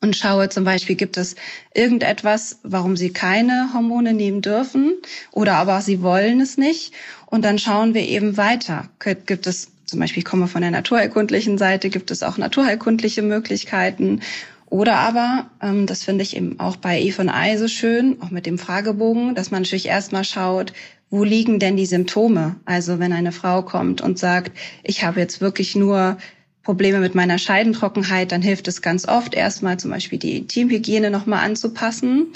und 0.00 0.16
schaue 0.16 0.48
zum 0.48 0.64
Beispiel, 0.64 0.96
gibt 0.96 1.16
es 1.16 1.36
irgendetwas, 1.74 2.58
warum 2.62 2.96
sie 2.96 3.10
keine 3.10 3.70
Hormone 3.74 4.14
nehmen 4.14 4.40
dürfen 4.40 4.94
oder 5.32 5.56
aber 5.56 5.80
sie 5.82 6.02
wollen 6.02 6.40
es 6.40 6.56
nicht 6.56 6.94
und 7.26 7.44
dann 7.44 7.58
schauen 7.58 7.94
wir 7.94 8.02
eben 8.02 8.36
weiter. 8.36 8.88
Gibt 8.98 9.46
es 9.46 9.70
zum 9.84 10.00
Beispiel, 10.00 10.20
ich 10.20 10.24
komme 10.24 10.46
von 10.46 10.62
der 10.62 10.70
naturheilkundlichen 10.70 11.58
Seite, 11.58 11.90
gibt 11.90 12.10
es 12.10 12.22
auch 12.22 12.38
naturheilkundliche 12.38 13.22
Möglichkeiten. 13.22 14.20
Oder 14.66 14.98
aber, 14.98 15.50
ähm, 15.60 15.86
das 15.86 16.04
finde 16.04 16.22
ich 16.22 16.36
eben 16.36 16.60
auch 16.60 16.76
bei 16.76 17.00
E 17.00 17.10
von 17.10 17.28
I 17.28 17.56
so 17.56 17.66
schön, 17.66 18.22
auch 18.22 18.30
mit 18.30 18.46
dem 18.46 18.56
Fragebogen, 18.56 19.34
dass 19.34 19.50
man 19.50 19.62
natürlich 19.62 19.86
erstmal 19.86 20.22
schaut, 20.22 20.72
wo 21.10 21.24
liegen 21.24 21.58
denn 21.58 21.76
die 21.76 21.86
Symptome? 21.86 22.54
Also 22.64 23.00
wenn 23.00 23.12
eine 23.12 23.32
Frau 23.32 23.62
kommt 23.62 24.00
und 24.00 24.16
sagt, 24.16 24.52
ich 24.84 25.02
habe 25.02 25.18
jetzt 25.18 25.40
wirklich 25.40 25.74
nur 25.74 26.18
Probleme 26.62 27.00
mit 27.00 27.14
meiner 27.14 27.38
Scheidentrockenheit, 27.38 28.32
dann 28.32 28.42
hilft 28.42 28.68
es 28.68 28.82
ganz 28.82 29.08
oft 29.08 29.34
erstmal 29.34 29.78
zum 29.78 29.90
Beispiel 29.90 30.18
die 30.18 30.36
Intimhygiene 30.36 31.10
nochmal 31.10 31.44
anzupassen 31.44 32.28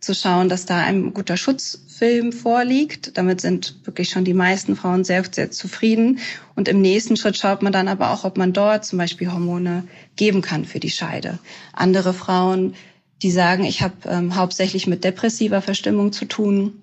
zu 0.00 0.14
schauen, 0.14 0.48
dass 0.48 0.64
da 0.64 0.78
ein 0.78 1.12
guter 1.12 1.36
Schutzfilm 1.36 2.32
vorliegt. 2.32 3.16
Damit 3.18 3.42
sind 3.42 3.76
wirklich 3.84 4.08
schon 4.08 4.24
die 4.24 4.34
meisten 4.34 4.74
Frauen 4.74 5.04
sehr, 5.04 5.22
sehr 5.30 5.50
zufrieden. 5.50 6.20
Und 6.56 6.68
im 6.68 6.80
nächsten 6.80 7.16
Schritt 7.16 7.36
schaut 7.36 7.62
man 7.62 7.72
dann 7.72 7.86
aber 7.86 8.10
auch, 8.10 8.24
ob 8.24 8.38
man 8.38 8.54
dort 8.54 8.86
zum 8.86 8.98
Beispiel 8.98 9.30
Hormone 9.30 9.84
geben 10.16 10.40
kann 10.40 10.64
für 10.64 10.80
die 10.80 10.90
Scheide. 10.90 11.38
Andere 11.74 12.14
Frauen, 12.14 12.74
die 13.22 13.30
sagen, 13.30 13.64
ich 13.64 13.82
habe 13.82 13.94
ähm, 14.06 14.36
hauptsächlich 14.36 14.86
mit 14.86 15.04
depressiver 15.04 15.60
Verstimmung 15.60 16.12
zu 16.12 16.24
tun. 16.24 16.80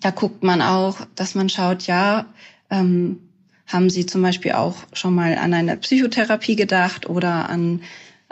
Da 0.00 0.10
guckt 0.10 0.44
man 0.44 0.62
auch, 0.62 0.98
dass 1.16 1.34
man 1.34 1.48
schaut, 1.48 1.82
ja, 1.88 2.26
ähm, 2.70 3.18
haben 3.66 3.90
Sie 3.90 4.06
zum 4.06 4.22
Beispiel 4.22 4.52
auch 4.52 4.76
schon 4.92 5.14
mal 5.14 5.36
an 5.36 5.54
eine 5.54 5.76
Psychotherapie 5.76 6.56
gedacht 6.56 7.08
oder 7.08 7.48
an 7.48 7.82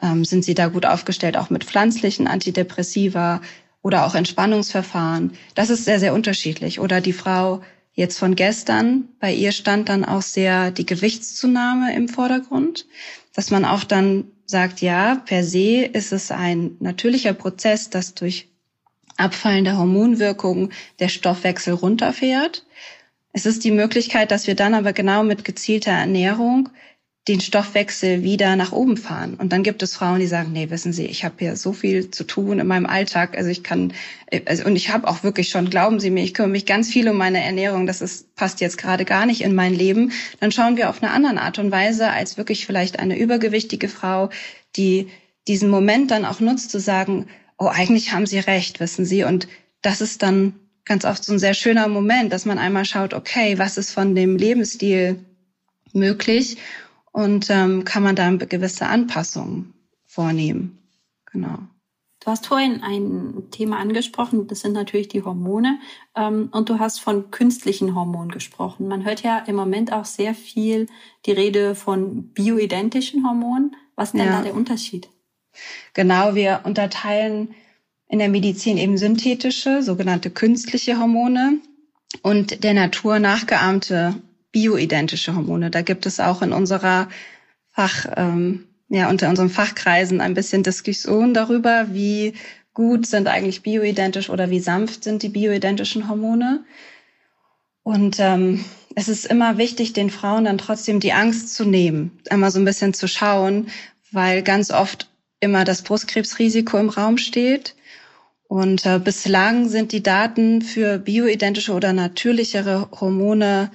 ähm, 0.03 0.25
sind 0.25 0.45
Sie 0.45 0.55
da 0.55 0.69
gut 0.69 0.85
aufgestellt, 0.87 1.37
auch 1.37 1.51
mit 1.51 1.65
pflanzlichen 1.65 2.27
Antidepressiva? 2.27 3.41
oder 3.83 4.07
auch 4.07 4.15
Entspannungsverfahren. 4.15 5.33
Das 5.55 5.71
ist 5.71 5.85
sehr, 5.85 6.01
sehr 6.01 6.15
unterschiedlich. 6.15 6.81
Oder 6.81 7.01
die 7.01 7.13
Frau 7.13 7.63
jetzt 7.95 8.19
von 8.19 8.37
gestern, 8.37 9.09
bei 9.21 9.35
ihr 9.35 9.53
stand 9.53 9.89
dann 9.89 10.05
auch 10.05 10.23
sehr 10.23 10.71
die 10.71 10.87
Gewichtszunahme 10.87 11.95
im 11.95 12.09
Vordergrund, 12.09 12.87
dass 13.35 13.51
man 13.51 13.65
auch 13.65 13.85
dann 13.85 14.25
sagt, 14.47 14.81
ja, 14.81 15.17
per 15.17 15.45
se 15.45 15.83
ist 15.85 16.13
es 16.13 16.31
ein 16.31 16.77
natürlicher 16.81 17.33
Prozess, 17.33 17.91
dass 17.91 18.15
durch 18.15 18.49
abfallende 19.17 19.77
Hormonwirkung 19.77 20.71
der 21.01 21.09
Stoffwechsel 21.09 21.75
runterfährt. 21.75 22.65
Es 23.33 23.47
ist 23.47 23.65
die 23.65 23.71
Möglichkeit, 23.71 24.31
dass 24.31 24.47
wir 24.47 24.55
dann 24.55 24.75
aber 24.75 24.93
genau 24.93 25.23
mit 25.23 25.45
gezielter 25.45 25.93
Ernährung 25.93 26.69
den 27.29 27.41
Stoffwechsel 27.41 28.25
wieder 28.25 28.57
nach 28.57 28.73
oben 28.73 28.97
fahren. 28.97 29.35
Und 29.35 29.53
dann 29.53 29.63
gibt 29.63 29.83
es 29.85 29.95
Frauen, 29.95 30.19
die 30.19 30.27
sagen, 30.27 30.53
nee, 30.53 30.71
wissen 30.71 30.93
Sie, 30.93 31.07
ich 31.07 31.25
habe 31.25 31.37
hier 31.39 31.55
so 31.57 31.73
viel 31.73 32.11
zu 32.11 32.25
tun 32.25 32.59
in 32.59 32.67
meinem 32.67 32.87
Alltag. 32.87 33.37
Also 33.37 33.49
ich 33.49 33.63
kann, 33.63 33.93
also, 34.47 34.65
und 34.65 34.75
ich 34.75 34.91
habe 34.91 35.07
auch 35.07 35.23
wirklich 35.23 35.49
schon, 35.49 35.71
glauben 35.71 36.01
Sie 36.01 36.11
mir, 36.11 36.25
ich 36.25 36.35
kümmere 36.35 36.51
mich 36.51 36.67
ganz 36.67 36.91
viel 36.91 37.09
um 37.09 37.17
meine 37.17 37.43
Ernährung. 37.43 37.87
Das 37.87 38.01
ist, 38.01 38.35
passt 38.35 38.61
jetzt 38.61 38.77
gerade 38.77 39.05
gar 39.05 39.25
nicht 39.25 39.41
in 39.41 39.55
mein 39.55 39.73
Leben. 39.73 40.11
Dann 40.41 40.51
schauen 40.51 40.77
wir 40.77 40.91
auf 40.91 41.01
eine 41.01 41.13
andere 41.13 41.41
Art 41.41 41.61
und 41.61 41.71
Weise 41.71 42.11
als 42.11 42.37
wirklich 42.37 42.67
vielleicht 42.67 42.99
eine 42.99 43.17
übergewichtige 43.17 43.89
Frau, 43.89 44.31
die 44.75 45.09
diesen 45.47 45.71
Moment 45.71 46.11
dann 46.11 46.25
auch 46.25 46.41
nutzt 46.41 46.73
zu 46.73 46.81
sagen, 46.81 47.29
oh, 47.57 47.69
eigentlich 47.69 48.13
haben 48.13 48.27
Sie 48.27 48.41
recht, 48.41 48.81
wissen 48.81 49.05
Sie. 49.05 49.23
Und 49.23 49.47
das 49.81 50.01
ist 50.01 50.23
dann 50.23 50.55
ganz 50.85 51.05
oft 51.05 51.25
so 51.25 51.33
ein 51.33 51.39
sehr 51.39 51.55
schöner 51.55 51.89
Moment, 51.89 52.33
dass 52.33 52.45
man 52.45 52.59
einmal 52.59 52.85
schaut, 52.85 53.15
okay, 53.15 53.59
was 53.59 53.79
ist 53.79 53.93
von 53.93 54.15
dem 54.15 54.37
Lebensstil 54.37 55.25
möglich 55.93 56.59
und 57.13 57.51
ähm, 57.51 57.85
kann 57.85 58.03
man 58.03 58.17
da 58.17 58.31
gewisse 58.31 58.87
Anpassungen 58.87 59.75
vornehmen. 60.07 60.79
Genau. 61.31 61.59
Du 62.25 62.31
hast 62.31 62.47
vorhin 62.47 62.83
ein 62.85 63.51
Thema 63.51 63.79
angesprochen, 63.79 64.47
das 64.47 64.61
sind 64.61 64.75
natürlich 64.75 65.09
die 65.09 65.25
Hormone. 65.25 65.81
Ähm, 66.15 66.51
und 66.53 66.69
du 66.69 66.79
hast 66.79 67.01
von 67.01 67.33
künstlichen 67.33 67.97
Hormonen 67.97 68.31
gesprochen. 68.31 68.87
Man 68.87 69.05
hört 69.05 69.23
ja 69.23 69.39
im 69.39 69.57
Moment 69.57 69.93
auch 69.93 70.05
sehr 70.05 70.35
viel 70.35 70.87
die 71.27 71.33
Rede 71.33 71.75
von 71.75 72.29
bioidentischen 72.29 73.27
Hormonen. 73.27 73.75
Was 73.97 74.11
ist 74.11 74.19
denn 74.19 74.27
ja. 74.27 74.39
da 74.39 74.43
der 74.43 74.55
Unterschied? 74.55 75.09
Genau, 75.95 76.37
wir 76.37 76.61
unterteilen 76.65 77.55
in 78.13 78.19
der 78.19 78.29
Medizin 78.29 78.77
eben 78.77 78.99
synthetische, 78.99 79.83
sogenannte 79.83 80.29
künstliche 80.29 80.99
Hormone 80.99 81.61
und 82.21 82.63
der 82.63 82.75
Natur 82.75 83.19
nachgeahmte 83.19 84.17
bioidentische 84.53 85.35
Hormone. 85.35 85.71
Da 85.71 85.81
gibt 85.81 86.05
es 86.05 86.21
auch 86.21 86.43
in 86.43 86.53
unserer 86.53 87.09
Fach, 87.71 88.05
ähm, 88.15 88.67
ja, 88.91 89.09
unter 89.09 89.31
unseren 89.31 89.49
Fachkreisen 89.49 90.21
ein 90.21 90.35
bisschen 90.35 90.63
Diskussion 90.63 91.33
darüber, 91.33 91.87
wie 91.95 92.35
gut 92.75 93.07
sind 93.07 93.29
eigentlich 93.29 93.63
bioidentisch 93.63 94.29
oder 94.29 94.51
wie 94.51 94.61
sanft 94.61 95.05
sind 95.05 95.23
die 95.23 95.31
bioidentischen 95.31 96.07
Hormone. 96.11 96.67
Und 97.83 98.21
ähm, 98.21 98.63
es 98.95 99.09
ist 99.09 99.25
immer 99.25 99.57
wichtig, 99.57 99.95
den 99.95 100.11
Frauen 100.11 100.45
dann 100.45 100.59
trotzdem 100.59 101.01
die 101.01 101.15
Angst 101.15 101.55
zu 101.55 101.65
nehmen, 101.65 102.21
einmal 102.29 102.51
so 102.51 102.59
ein 102.59 102.67
bisschen 102.67 102.93
zu 102.93 103.09
schauen, 103.09 103.69
weil 104.11 104.43
ganz 104.43 104.71
oft 104.71 105.09
immer 105.41 105.65
das 105.65 105.81
Brustkrebsrisiko 105.81 106.77
im 106.77 106.91
Raum 106.91 107.17
steht. 107.17 107.75
Und 108.53 108.85
äh, 108.85 109.01
bislang 109.03 109.71
sind 109.71 109.93
die 109.93 110.03
Daten 110.03 110.61
für 110.61 110.99
bioidentische 110.99 111.73
oder 111.73 111.95
natürlichere 111.95 112.87
Hormone 113.01 113.71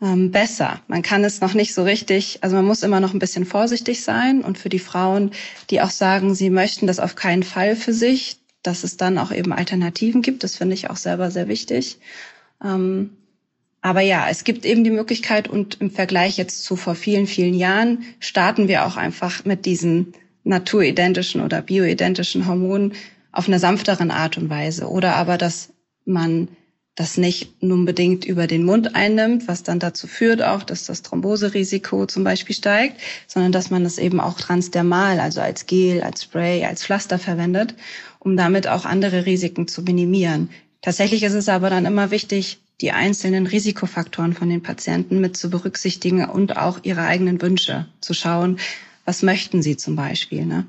ähm, 0.00 0.30
besser. 0.30 0.80
Man 0.86 1.02
kann 1.02 1.24
es 1.24 1.40
noch 1.40 1.54
nicht 1.54 1.74
so 1.74 1.82
richtig, 1.82 2.38
also 2.42 2.54
man 2.54 2.66
muss 2.66 2.84
immer 2.84 3.00
noch 3.00 3.14
ein 3.14 3.18
bisschen 3.18 3.44
vorsichtig 3.44 4.04
sein. 4.04 4.42
Und 4.42 4.58
für 4.58 4.68
die 4.68 4.78
Frauen, 4.78 5.32
die 5.70 5.80
auch 5.80 5.90
sagen, 5.90 6.36
sie 6.36 6.50
möchten 6.50 6.86
das 6.86 7.00
auf 7.00 7.16
keinen 7.16 7.42
Fall 7.42 7.74
für 7.74 7.92
sich, 7.92 8.36
dass 8.62 8.84
es 8.84 8.96
dann 8.96 9.18
auch 9.18 9.32
eben 9.32 9.52
Alternativen 9.52 10.22
gibt, 10.22 10.44
das 10.44 10.54
finde 10.54 10.74
ich 10.74 10.88
auch 10.88 10.96
selber 10.96 11.32
sehr 11.32 11.48
wichtig. 11.48 11.98
Ähm, 12.64 13.10
aber 13.80 14.02
ja, 14.02 14.28
es 14.30 14.44
gibt 14.44 14.64
eben 14.66 14.84
die 14.84 14.90
Möglichkeit 14.90 15.48
und 15.48 15.80
im 15.80 15.90
Vergleich 15.90 16.36
jetzt 16.36 16.62
zu 16.62 16.76
vor 16.76 16.94
vielen, 16.94 17.26
vielen 17.26 17.54
Jahren 17.54 18.04
starten 18.20 18.68
wir 18.68 18.86
auch 18.86 18.96
einfach 18.96 19.44
mit 19.44 19.66
diesen 19.66 20.12
naturidentischen 20.44 21.40
oder 21.40 21.60
bioidentischen 21.60 22.46
Hormonen 22.46 22.92
auf 23.36 23.48
einer 23.48 23.58
sanfteren 23.58 24.10
Art 24.10 24.38
und 24.38 24.48
Weise. 24.48 24.88
Oder 24.88 25.14
aber, 25.16 25.36
dass 25.36 25.72
man 26.06 26.48
das 26.94 27.18
nicht 27.18 27.62
unbedingt 27.62 28.24
über 28.24 28.46
den 28.46 28.64
Mund 28.64 28.94
einnimmt, 28.94 29.46
was 29.46 29.62
dann 29.62 29.78
dazu 29.78 30.06
führt 30.06 30.42
auch, 30.42 30.62
dass 30.62 30.86
das 30.86 31.02
Thromboserisiko 31.02 32.06
zum 32.06 32.24
Beispiel 32.24 32.56
steigt, 32.56 32.98
sondern 33.26 33.52
dass 33.52 33.68
man 33.68 33.84
das 33.84 33.98
eben 33.98 34.18
auch 34.18 34.40
transdermal, 34.40 35.20
also 35.20 35.42
als 35.42 35.66
Gel, 35.66 36.02
als 36.02 36.22
Spray, 36.22 36.64
als 36.64 36.82
Pflaster 36.82 37.18
verwendet, 37.18 37.74
um 38.18 38.38
damit 38.38 38.66
auch 38.66 38.86
andere 38.86 39.26
Risiken 39.26 39.68
zu 39.68 39.82
minimieren. 39.82 40.48
Tatsächlich 40.80 41.22
ist 41.22 41.34
es 41.34 41.50
aber 41.50 41.68
dann 41.68 41.84
immer 41.84 42.10
wichtig, 42.10 42.58
die 42.80 42.92
einzelnen 42.92 43.46
Risikofaktoren 43.46 44.32
von 44.32 44.48
den 44.48 44.62
Patienten 44.62 45.20
mit 45.20 45.36
zu 45.36 45.50
berücksichtigen 45.50 46.24
und 46.24 46.56
auch 46.56 46.80
ihre 46.84 47.02
eigenen 47.02 47.42
Wünsche 47.42 47.86
zu 48.00 48.14
schauen, 48.14 48.58
was 49.04 49.22
möchten 49.22 49.60
sie 49.60 49.76
zum 49.76 49.96
Beispiel. 49.96 50.46
Ne? 50.46 50.66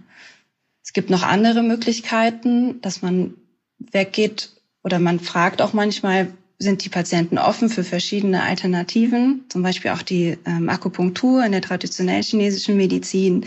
Es 0.87 0.93
gibt 0.93 1.09
noch 1.09 1.23
andere 1.23 1.63
Möglichkeiten, 1.63 2.79
dass 2.79 3.01
man 3.01 3.33
weggeht 3.77 4.53
oder 4.85 4.99
man 4.99 5.19
fragt 5.19 5.61
auch 5.61 5.73
manchmal, 5.73 6.31
sind 6.59 6.85
die 6.85 6.89
Patienten 6.89 7.37
offen 7.37 7.67
für 7.67 7.83
verschiedene 7.83 8.41
Alternativen, 8.41 9.43
zum 9.49 9.63
Beispiel 9.63 9.91
auch 9.91 10.01
die 10.01 10.37
ähm, 10.45 10.69
Akupunktur 10.69 11.43
in 11.43 11.51
der 11.51 11.61
traditionellen 11.61 12.23
chinesischen 12.23 12.77
Medizin. 12.77 13.45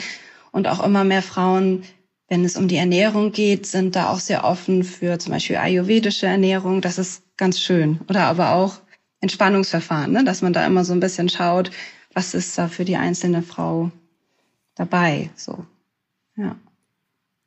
Und 0.52 0.68
auch 0.68 0.84
immer 0.84 1.02
mehr 1.02 1.22
Frauen, 1.22 1.84
wenn 2.28 2.44
es 2.44 2.58
um 2.58 2.68
die 2.68 2.76
Ernährung 2.76 3.32
geht, 3.32 3.64
sind 3.64 3.96
da 3.96 4.10
auch 4.10 4.20
sehr 4.20 4.44
offen 4.44 4.84
für 4.84 5.18
zum 5.18 5.32
Beispiel 5.32 5.56
ayurvedische 5.56 6.26
Ernährung. 6.26 6.82
Das 6.82 6.98
ist 6.98 7.22
ganz 7.38 7.58
schön. 7.58 8.00
Oder 8.10 8.24
aber 8.26 8.52
auch 8.52 8.82
Entspannungsverfahren, 9.22 10.12
ne? 10.12 10.24
dass 10.24 10.42
man 10.42 10.52
da 10.52 10.66
immer 10.66 10.84
so 10.84 10.92
ein 10.92 11.00
bisschen 11.00 11.30
schaut, 11.30 11.70
was 12.12 12.34
ist 12.34 12.58
da 12.58 12.68
für 12.68 12.84
die 12.84 12.96
einzelne 12.96 13.40
Frau 13.40 13.90
dabei. 14.74 15.30
So, 15.36 15.64
ja 16.36 16.54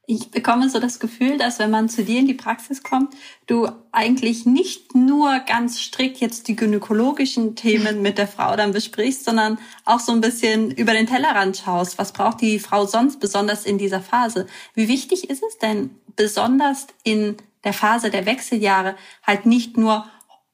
ich 0.06 0.32
bekomme 0.32 0.70
so 0.70 0.80
das 0.80 1.00
Gefühl, 1.00 1.38
dass 1.38 1.60
wenn 1.60 1.72
man 1.72 1.88
zu 1.88 2.04
dir 2.04 2.20
in 2.20 2.28
die 2.28 2.34
Praxis 2.34 2.84
kommt, 2.84 3.16
du 3.48 3.70
eigentlich 3.94 4.46
nicht 4.46 4.96
nur 4.96 5.40
ganz 5.40 5.80
strikt 5.80 6.18
jetzt 6.18 6.50
die 6.50 6.58
gynäkologischen 6.58 7.56
Themen 7.56 8.02
mit 8.02 8.18
der 8.18 8.28
Frau 8.28 8.58
dann 8.58 8.74
besprichst, 8.74 9.24
sondern 9.24 9.58
auch 9.86 10.02
so 10.02 10.12
ein 10.12 10.20
bisschen 10.20 10.72
über 10.72 10.92
den 10.92 11.08
Tellerrand 11.08 11.56
schaust. 11.56 11.98
Was 11.98 12.12
braucht 12.12 12.42
die 12.42 12.60
Frau 12.60 12.86
sonst 12.86 13.22
besonders 13.22 13.66
in 13.66 13.78
dieser 13.78 14.02
Phase? 14.02 14.46
Wie 14.74 14.90
wichtig 14.90 15.30
ist 15.30 15.42
es 15.42 15.58
denn 15.58 15.92
besonders 16.18 16.88
in 17.04 17.38
der 17.64 17.74
Phase 17.74 18.10
der 18.10 18.26
Wechseljahre 18.26 18.96
halt 19.26 19.46
nicht 19.46 19.78
nur 19.78 20.06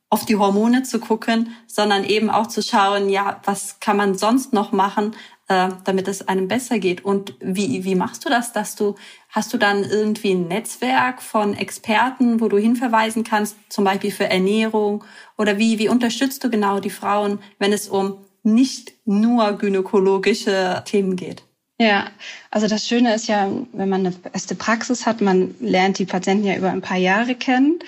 auf 0.09 0.25
die 0.25 0.35
Hormone 0.35 0.83
zu 0.83 0.99
gucken, 0.99 1.55
sondern 1.67 2.03
eben 2.03 2.29
auch 2.29 2.47
zu 2.47 2.61
schauen, 2.61 3.09
ja, 3.09 3.39
was 3.45 3.79
kann 3.79 3.97
man 3.97 4.17
sonst 4.17 4.53
noch 4.53 4.71
machen, 4.71 5.15
äh, 5.47 5.69
damit 5.83 6.07
es 6.07 6.27
einem 6.27 6.47
besser 6.47 6.79
geht. 6.79 7.05
Und 7.05 7.35
wie, 7.39 7.83
wie 7.83 7.95
machst 7.95 8.25
du 8.25 8.29
das, 8.29 8.51
dass 8.51 8.75
du, 8.75 8.95
hast 9.29 9.53
du 9.53 9.57
dann 9.57 9.83
irgendwie 9.83 10.31
ein 10.31 10.47
Netzwerk 10.47 11.21
von 11.21 11.55
Experten, 11.55 12.41
wo 12.41 12.47
du 12.47 12.57
hinverweisen 12.57 13.23
kannst, 13.23 13.55
zum 13.69 13.83
Beispiel 13.83 14.11
für 14.11 14.29
Ernährung? 14.29 15.03
Oder 15.37 15.57
wie, 15.57 15.77
wie 15.77 15.89
unterstützt 15.89 16.43
du 16.43 16.49
genau 16.49 16.79
die 16.79 16.89
Frauen, 16.89 17.39
wenn 17.59 17.73
es 17.73 17.87
um 17.87 18.17
nicht 18.41 18.93
nur 19.05 19.53
gynäkologische 19.53 20.81
Themen 20.85 21.15
geht? 21.15 21.43
Ja, 21.81 22.07
also 22.51 22.67
das 22.67 22.87
Schöne 22.87 23.15
ist 23.15 23.27
ja, 23.27 23.49
wenn 23.71 23.89
man 23.89 24.05
eine 24.05 24.11
beste 24.11 24.53
Praxis 24.53 25.05
hat, 25.05 25.21
man 25.21 25.55
lernt 25.61 25.97
die 25.97 26.05
Patienten 26.05 26.45
ja 26.45 26.57
über 26.57 26.69
ein 26.71 26.81
paar 26.81 26.97
Jahre 26.97 27.35
kennen. 27.35 27.79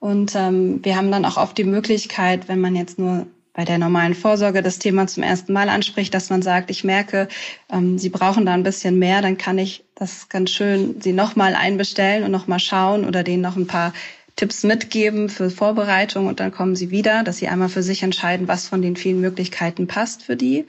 Und 0.00 0.34
ähm, 0.34 0.80
wir 0.82 0.96
haben 0.96 1.12
dann 1.12 1.24
auch 1.24 1.36
oft 1.36 1.56
die 1.56 1.64
Möglichkeit, 1.64 2.48
wenn 2.48 2.60
man 2.60 2.74
jetzt 2.74 2.98
nur 2.98 3.26
bei 3.52 3.64
der 3.64 3.78
normalen 3.78 4.14
Vorsorge 4.14 4.62
das 4.62 4.78
Thema 4.78 5.06
zum 5.06 5.22
ersten 5.22 5.52
Mal 5.52 5.68
anspricht, 5.68 6.14
dass 6.14 6.30
man 6.30 6.40
sagt, 6.40 6.70
ich 6.70 6.84
merke, 6.84 7.28
ähm, 7.70 7.98
Sie 7.98 8.08
brauchen 8.08 8.46
da 8.46 8.54
ein 8.54 8.62
bisschen 8.62 8.98
mehr, 8.98 9.20
dann 9.20 9.36
kann 9.36 9.58
ich 9.58 9.84
das 9.94 10.30
ganz 10.30 10.50
schön 10.50 11.00
Sie 11.00 11.12
nochmal 11.12 11.54
einbestellen 11.54 12.24
und 12.24 12.30
nochmal 12.30 12.60
schauen 12.60 13.04
oder 13.04 13.22
denen 13.22 13.42
noch 13.42 13.56
ein 13.56 13.66
paar 13.66 13.92
Tipps 14.36 14.62
mitgeben 14.62 15.28
für 15.28 15.50
Vorbereitung 15.50 16.26
und 16.26 16.40
dann 16.40 16.52
kommen 16.52 16.74
Sie 16.74 16.90
wieder, 16.90 17.22
dass 17.22 17.36
Sie 17.36 17.48
einmal 17.48 17.68
für 17.68 17.82
sich 17.82 18.02
entscheiden, 18.02 18.48
was 18.48 18.66
von 18.66 18.80
den 18.80 18.96
vielen 18.96 19.20
Möglichkeiten 19.20 19.86
passt 19.86 20.22
für 20.22 20.36
die. 20.36 20.64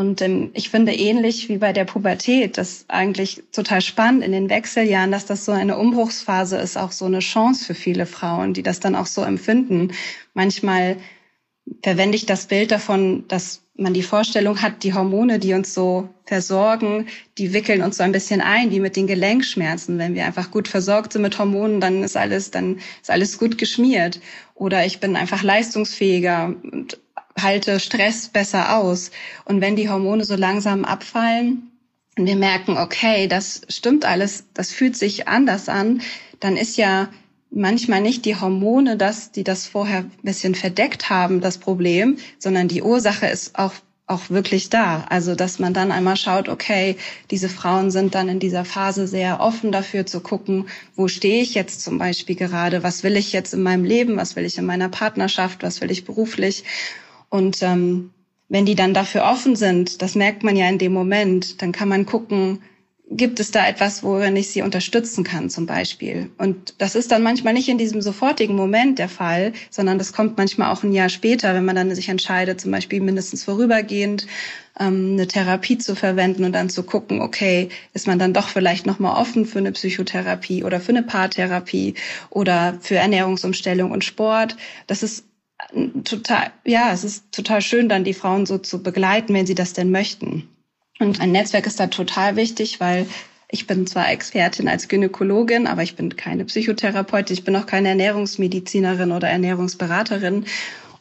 Und 0.00 0.22
ähm, 0.22 0.50
ich 0.54 0.70
finde 0.70 0.94
ähnlich 0.94 1.50
wie 1.50 1.58
bei 1.58 1.74
der 1.74 1.84
Pubertät, 1.84 2.56
das 2.56 2.86
eigentlich 2.88 3.42
total 3.52 3.82
spannend 3.82 4.24
in 4.24 4.32
den 4.32 4.48
Wechseljahren, 4.48 5.12
dass 5.12 5.26
das 5.26 5.44
so 5.44 5.52
eine 5.52 5.76
Umbruchsphase 5.76 6.56
ist, 6.56 6.78
auch 6.78 6.90
so 6.90 7.04
eine 7.04 7.18
Chance 7.18 7.66
für 7.66 7.74
viele 7.74 8.06
Frauen, 8.06 8.54
die 8.54 8.62
das 8.62 8.80
dann 8.80 8.96
auch 8.96 9.04
so 9.04 9.22
empfinden. 9.22 9.92
Manchmal 10.32 10.96
verwende 11.82 12.16
ich 12.16 12.24
das 12.24 12.46
Bild 12.46 12.70
davon, 12.70 13.28
dass 13.28 13.60
man 13.76 13.92
die 13.92 14.02
Vorstellung 14.02 14.62
hat, 14.62 14.84
die 14.84 14.94
Hormone, 14.94 15.38
die 15.38 15.52
uns 15.52 15.74
so 15.74 16.08
versorgen, 16.24 17.06
die 17.36 17.52
wickeln 17.52 17.82
uns 17.82 17.98
so 17.98 18.02
ein 18.02 18.12
bisschen 18.12 18.40
ein, 18.40 18.70
wie 18.70 18.80
mit 18.80 18.96
den 18.96 19.06
Gelenkschmerzen. 19.06 19.98
Wenn 19.98 20.14
wir 20.14 20.24
einfach 20.24 20.50
gut 20.50 20.66
versorgt 20.66 21.12
sind 21.12 21.20
mit 21.20 21.38
Hormonen, 21.38 21.78
dann 21.78 22.02
ist 22.02 22.16
alles, 22.16 22.50
dann 22.50 22.78
ist 23.02 23.10
alles 23.10 23.38
gut 23.38 23.58
geschmiert. 23.58 24.18
Oder 24.54 24.86
ich 24.86 24.98
bin 24.98 25.14
einfach 25.14 25.42
leistungsfähiger 25.42 26.54
und 26.72 26.98
halte 27.38 27.80
Stress 27.80 28.28
besser 28.28 28.76
aus. 28.76 29.10
Und 29.44 29.60
wenn 29.60 29.76
die 29.76 29.88
Hormone 29.88 30.24
so 30.24 30.36
langsam 30.36 30.84
abfallen 30.84 31.70
und 32.16 32.26
wir 32.26 32.36
merken, 32.36 32.76
okay, 32.76 33.28
das 33.28 33.62
stimmt 33.68 34.04
alles, 34.04 34.44
das 34.54 34.72
fühlt 34.72 34.96
sich 34.96 35.28
anders 35.28 35.68
an, 35.68 36.02
dann 36.40 36.56
ist 36.56 36.76
ja 36.76 37.08
manchmal 37.50 38.00
nicht 38.00 38.24
die 38.24 38.36
Hormone, 38.36 38.96
dass 38.96 39.32
die 39.32 39.44
das 39.44 39.66
vorher 39.66 40.00
ein 40.00 40.12
bisschen 40.22 40.54
verdeckt 40.54 41.10
haben, 41.10 41.40
das 41.40 41.58
Problem, 41.58 42.18
sondern 42.38 42.68
die 42.68 42.82
Ursache 42.82 43.26
ist 43.26 43.58
auch 43.58 43.74
auch 44.10 44.28
wirklich 44.28 44.70
da. 44.70 45.06
Also, 45.08 45.36
dass 45.36 45.60
man 45.60 45.72
dann 45.72 45.92
einmal 45.92 46.16
schaut, 46.16 46.48
okay, 46.48 46.96
diese 47.30 47.48
Frauen 47.48 47.92
sind 47.92 48.16
dann 48.16 48.28
in 48.28 48.40
dieser 48.40 48.64
Phase 48.64 49.06
sehr 49.06 49.40
offen 49.40 49.70
dafür 49.70 50.04
zu 50.04 50.20
gucken, 50.20 50.66
wo 50.96 51.06
stehe 51.06 51.42
ich 51.42 51.54
jetzt 51.54 51.82
zum 51.82 51.98
Beispiel 51.98 52.34
gerade, 52.34 52.82
was 52.82 53.04
will 53.04 53.16
ich 53.16 53.32
jetzt 53.32 53.54
in 53.54 53.62
meinem 53.62 53.84
Leben, 53.84 54.16
was 54.16 54.34
will 54.34 54.44
ich 54.44 54.58
in 54.58 54.66
meiner 54.66 54.88
Partnerschaft, 54.88 55.62
was 55.62 55.80
will 55.80 55.92
ich 55.92 56.04
beruflich. 56.04 56.64
Und 57.30 57.62
ähm, 57.62 58.10
wenn 58.48 58.66
die 58.66 58.74
dann 58.74 58.92
dafür 58.92 59.24
offen 59.24 59.56
sind, 59.56 60.02
das 60.02 60.14
merkt 60.14 60.42
man 60.42 60.56
ja 60.56 60.68
in 60.68 60.78
dem 60.78 60.92
Moment, 60.92 61.62
dann 61.62 61.72
kann 61.72 61.88
man 61.88 62.04
gucken, 62.04 62.60
gibt 63.12 63.40
es 63.40 63.50
da 63.50 63.66
etwas, 63.66 64.04
worin 64.04 64.36
ich 64.36 64.50
sie 64.50 64.62
unterstützen 64.62 65.24
kann 65.24 65.50
zum 65.50 65.66
Beispiel. 65.66 66.30
Und 66.38 66.74
das 66.78 66.94
ist 66.94 67.10
dann 67.10 67.24
manchmal 67.24 67.54
nicht 67.54 67.68
in 67.68 67.78
diesem 67.78 68.02
sofortigen 68.02 68.54
Moment 68.54 69.00
der 69.00 69.08
Fall, 69.08 69.52
sondern 69.68 69.98
das 69.98 70.12
kommt 70.12 70.38
manchmal 70.38 70.72
auch 70.72 70.84
ein 70.84 70.92
Jahr 70.92 71.08
später, 71.08 71.52
wenn 71.54 71.64
man 71.64 71.74
dann 71.74 71.94
sich 71.94 72.08
entscheidet, 72.08 72.60
zum 72.60 72.70
Beispiel 72.70 73.00
mindestens 73.00 73.42
vorübergehend 73.42 74.28
ähm, 74.78 75.14
eine 75.14 75.26
Therapie 75.26 75.78
zu 75.78 75.96
verwenden 75.96 76.44
und 76.44 76.52
dann 76.52 76.70
zu 76.70 76.84
gucken, 76.84 77.20
okay, 77.20 77.68
ist 77.94 78.06
man 78.06 78.20
dann 78.20 78.32
doch 78.32 78.48
vielleicht 78.48 78.86
nochmal 78.86 79.20
offen 79.20 79.44
für 79.44 79.58
eine 79.58 79.72
Psychotherapie 79.72 80.62
oder 80.62 80.80
für 80.80 80.92
eine 80.92 81.02
Paartherapie 81.02 81.94
oder 82.30 82.78
für 82.80 82.96
Ernährungsumstellung 82.96 83.90
und 83.90 84.04
Sport. 84.04 84.56
Das 84.86 85.02
ist 85.02 85.24
total, 86.04 86.50
ja, 86.64 86.92
es 86.92 87.04
ist 87.04 87.32
total 87.32 87.62
schön, 87.62 87.88
dann 87.88 88.04
die 88.04 88.14
Frauen 88.14 88.46
so 88.46 88.58
zu 88.58 88.82
begleiten, 88.82 89.34
wenn 89.34 89.46
sie 89.46 89.54
das 89.54 89.72
denn 89.72 89.90
möchten. 89.90 90.48
Und 90.98 91.20
ein 91.20 91.32
Netzwerk 91.32 91.66
ist 91.66 91.80
da 91.80 91.86
total 91.86 92.36
wichtig, 92.36 92.80
weil 92.80 93.06
Ich 93.52 93.66
bin 93.66 93.86
zwar 93.86 94.10
Expertin 94.10 94.68
als 94.68 94.86
Gynäkologin, 94.86 95.66
aber 95.66 95.82
ich 95.82 95.96
bin 95.96 96.14
keine 96.14 96.44
Psychotherapeutin, 96.44 97.34
ich 97.34 97.44
bin 97.44 97.56
auch 97.56 97.66
keine 97.66 97.88
Ernährungsmedizinerin 97.88 99.10
oder 99.10 99.28
Ernährungsberaterin. 99.28 100.44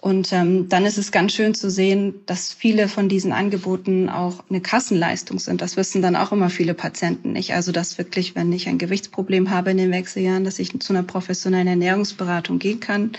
Und 0.02 0.32
ähm, 0.32 0.70
dann 0.70 0.86
ist 0.86 0.98
es 0.98 1.12
ganz 1.12 1.34
schön 1.34 1.54
zu 1.54 1.70
sehen, 1.70 2.16
dass 2.26 2.54
viele 2.54 2.88
von 2.88 3.10
diesen 3.10 3.34
Angeboten 3.34 4.10
auch 4.10 4.44
eine 4.50 4.62
Kassenleistung 4.62 5.40
sind. 5.40 5.62
Das 5.62 5.76
wissen 5.76 6.02
dann 6.02 6.16
auch 6.16 6.32
immer 6.32 6.50
viele 6.50 6.74
Patienten 6.74 7.34
nicht. 7.34 7.54
Also 7.54 7.72
dass 7.72 7.98
wirklich, 7.98 8.34
wenn 8.34 8.52
ich 8.54 8.68
ein 8.68 8.78
Gewichtsproblem 8.78 9.50
habe 9.50 9.72
in 9.72 9.78
den 9.78 9.92
Wechseljahren, 9.92 10.46
dass 10.46 10.58
ich 10.58 10.80
zu 10.80 10.94
einer 10.94 11.04
professionellen 11.04 11.68
Ernährungsberatung 11.68 12.60
gehen 12.60 12.80
kann, 12.80 13.12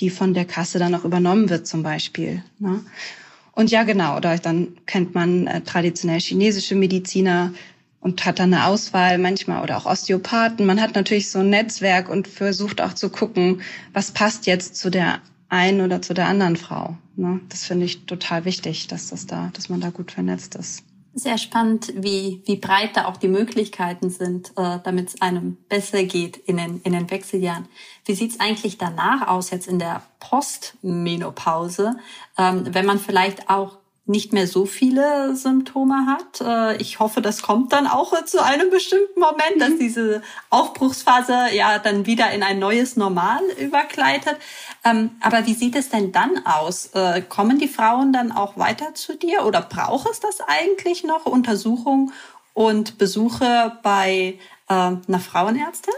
die 0.00 0.10
von 0.10 0.34
der 0.34 0.44
Kasse 0.44 0.78
dann 0.78 0.94
auch 0.94 1.04
übernommen 1.04 1.48
wird 1.48 1.66
zum 1.66 1.82
Beispiel. 1.82 2.42
Ne? 2.58 2.84
Und 3.52 3.70
ja, 3.70 3.84
genau, 3.84 4.16
oder 4.16 4.36
dann 4.38 4.76
kennt 4.86 5.14
man 5.14 5.46
äh, 5.46 5.62
traditionell 5.62 6.20
chinesische 6.20 6.74
Mediziner 6.74 7.52
und 8.00 8.24
hat 8.24 8.38
dann 8.38 8.52
eine 8.52 8.66
Auswahl 8.66 9.18
manchmal 9.18 9.62
oder 9.62 9.78
auch 9.78 9.86
Osteopathen. 9.86 10.66
Man 10.66 10.80
hat 10.80 10.94
natürlich 10.94 11.30
so 11.30 11.40
ein 11.40 11.50
Netzwerk 11.50 12.08
und 12.08 12.28
versucht 12.28 12.80
auch 12.80 12.92
zu 12.92 13.08
gucken, 13.08 13.62
was 13.92 14.10
passt 14.10 14.46
jetzt 14.46 14.76
zu 14.76 14.90
der 14.90 15.20
einen 15.48 15.80
oder 15.80 16.02
zu 16.02 16.14
der 16.14 16.26
anderen 16.26 16.56
Frau. 16.56 16.96
Ne? 17.16 17.40
Das 17.48 17.64
finde 17.64 17.86
ich 17.86 18.04
total 18.06 18.44
wichtig, 18.44 18.88
dass 18.88 19.08
das 19.08 19.26
da, 19.26 19.50
dass 19.54 19.68
man 19.68 19.80
da 19.80 19.90
gut 19.90 20.12
vernetzt 20.12 20.54
ist. 20.54 20.84
Sehr 21.18 21.38
spannend, 21.38 21.94
wie, 21.96 22.42
wie 22.44 22.56
breit 22.56 22.90
da 22.94 23.06
auch 23.06 23.16
die 23.16 23.28
Möglichkeiten 23.28 24.10
sind, 24.10 24.50
äh, 24.58 24.80
damit 24.84 25.08
es 25.08 25.22
einem 25.22 25.56
besser 25.66 26.04
geht 26.04 26.36
in 26.36 26.58
den, 26.58 26.82
in 26.82 26.92
den 26.92 27.10
Wechseljahren. 27.10 27.68
Wie 28.04 28.14
sieht's 28.14 28.38
eigentlich 28.38 28.76
danach 28.76 29.26
aus, 29.26 29.48
jetzt 29.48 29.66
in 29.66 29.78
der 29.78 30.02
Postmenopause, 30.20 31.96
ähm, 32.36 32.66
wenn 32.74 32.84
man 32.84 32.98
vielleicht 32.98 33.48
auch 33.48 33.78
nicht 34.06 34.32
mehr 34.32 34.46
so 34.46 34.66
viele 34.66 35.34
Symptome 35.34 36.06
hat. 36.06 36.40
Äh, 36.40 36.80
ich 36.80 37.00
hoffe, 37.00 37.20
das 37.20 37.42
kommt 37.42 37.72
dann 37.72 37.88
auch 37.88 38.24
zu 38.24 38.42
einem 38.42 38.70
bestimmten 38.70 39.18
Moment, 39.18 39.60
dass 39.60 39.70
mhm. 39.70 39.78
diese 39.78 40.22
Aufbruchsphase 40.48 41.54
ja 41.54 41.78
dann 41.78 42.06
wieder 42.06 42.30
in 42.30 42.42
ein 42.42 42.60
neues 42.60 42.96
Normal 42.96 43.40
übergleitet. 43.58 44.36
Ähm, 44.84 45.10
aber 45.20 45.46
wie 45.46 45.54
sieht 45.54 45.74
es 45.74 45.88
denn 45.88 46.12
dann 46.12 46.46
aus? 46.46 46.90
Äh, 46.94 47.22
kommen 47.22 47.58
die 47.58 47.68
Frauen 47.68 48.12
dann 48.12 48.30
auch 48.30 48.56
weiter 48.56 48.94
zu 48.94 49.16
dir 49.16 49.44
oder 49.44 49.60
braucht 49.60 50.08
es 50.10 50.20
das 50.20 50.38
eigentlich 50.46 51.02
noch, 51.02 51.26
Untersuchung 51.26 52.12
und 52.54 52.98
Besuche 52.98 53.76
bei 53.82 54.38
äh, 54.68 54.72
einer 54.72 55.20
Frauenärztin? 55.20 55.94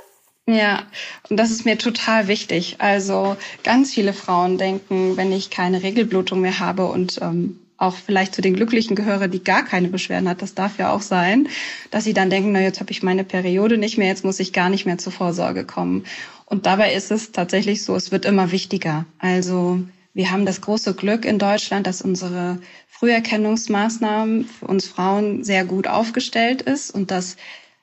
Ja, 0.46 0.84
und 1.28 1.36
das 1.36 1.50
ist 1.50 1.66
mir 1.66 1.76
total 1.76 2.26
wichtig. 2.26 2.76
Also 2.78 3.36
ganz 3.64 3.92
viele 3.92 4.14
Frauen 4.14 4.56
denken, 4.56 5.18
wenn 5.18 5.30
ich 5.30 5.50
keine 5.50 5.82
Regelblutung 5.82 6.40
mehr 6.40 6.58
habe 6.58 6.86
und 6.86 7.20
ähm, 7.20 7.60
auch 7.78 7.94
vielleicht 7.94 8.34
zu 8.34 8.42
den 8.42 8.54
Glücklichen 8.54 8.96
gehöre, 8.96 9.28
die 9.28 9.42
gar 9.42 9.64
keine 9.64 9.88
Beschwerden 9.88 10.28
hat, 10.28 10.42
das 10.42 10.54
darf 10.54 10.78
ja 10.78 10.92
auch 10.92 11.00
sein, 11.00 11.48
dass 11.90 12.04
sie 12.04 12.12
dann 12.12 12.28
denken, 12.28 12.52
na 12.52 12.60
jetzt 12.60 12.80
habe 12.80 12.90
ich 12.90 13.04
meine 13.04 13.24
Periode 13.24 13.78
nicht 13.78 13.96
mehr, 13.96 14.08
jetzt 14.08 14.24
muss 14.24 14.40
ich 14.40 14.52
gar 14.52 14.68
nicht 14.68 14.84
mehr 14.84 14.98
zur 14.98 15.12
Vorsorge 15.12 15.64
kommen. 15.64 16.04
Und 16.44 16.66
dabei 16.66 16.92
ist 16.92 17.12
es 17.12 17.30
tatsächlich 17.30 17.84
so, 17.84 17.94
es 17.94 18.10
wird 18.10 18.24
immer 18.24 18.50
wichtiger. 18.50 19.06
Also 19.18 19.80
wir 20.12 20.32
haben 20.32 20.44
das 20.44 20.60
große 20.60 20.94
Glück 20.94 21.24
in 21.24 21.38
Deutschland, 21.38 21.86
dass 21.86 22.02
unsere 22.02 22.58
Früherkennungsmaßnahmen 22.88 24.44
für 24.46 24.66
uns 24.66 24.88
Frauen 24.88 25.44
sehr 25.44 25.64
gut 25.64 25.86
aufgestellt 25.86 26.62
ist 26.62 26.90
und 26.90 27.12
dass 27.12 27.36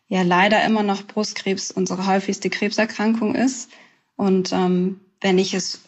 ja 0.10 0.24
leider 0.24 0.64
immer 0.66 0.84
noch 0.84 1.08
Brustkrebs 1.08 1.72
unsere 1.72 2.06
häufigste 2.06 2.50
Krebserkrankung 2.50 3.36
ist. 3.36 3.70
Und 4.18 4.52
ähm, 4.52 5.00
wenn 5.22 5.38
ich 5.38 5.54
es 5.54 5.80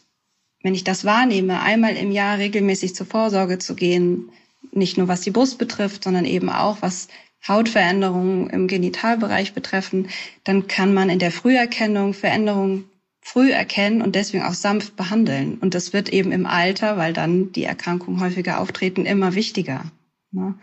wenn 0.63 0.75
ich 0.75 0.83
das 0.83 1.05
wahrnehme, 1.05 1.61
einmal 1.61 1.95
im 1.95 2.11
Jahr 2.11 2.37
regelmäßig 2.37 2.95
zur 2.95 3.05
Vorsorge 3.05 3.59
zu 3.59 3.75
gehen, 3.75 4.29
nicht 4.71 4.97
nur 4.97 5.07
was 5.07 5.21
die 5.21 5.31
Brust 5.31 5.57
betrifft, 5.57 6.03
sondern 6.03 6.25
eben 6.25 6.49
auch 6.49 6.77
was 6.81 7.07
Hautveränderungen 7.47 8.49
im 8.49 8.67
Genitalbereich 8.67 9.53
betreffen, 9.53 10.09
dann 10.43 10.67
kann 10.67 10.93
man 10.93 11.09
in 11.09 11.19
der 11.19 11.31
Früherkennung 11.31 12.13
Veränderungen 12.13 12.89
früh 13.21 13.51
erkennen 13.51 14.01
und 14.01 14.15
deswegen 14.15 14.43
auch 14.43 14.53
sanft 14.53 14.95
behandeln. 14.95 15.57
Und 15.59 15.73
das 15.73 15.91
wird 15.93 16.09
eben 16.09 16.31
im 16.31 16.45
Alter, 16.45 16.97
weil 16.97 17.13
dann 17.13 17.51
die 17.51 17.65
Erkrankungen 17.65 18.21
häufiger 18.21 18.59
auftreten, 18.59 19.05
immer 19.05 19.35
wichtiger. 19.35 19.83
Ne? 20.31 20.55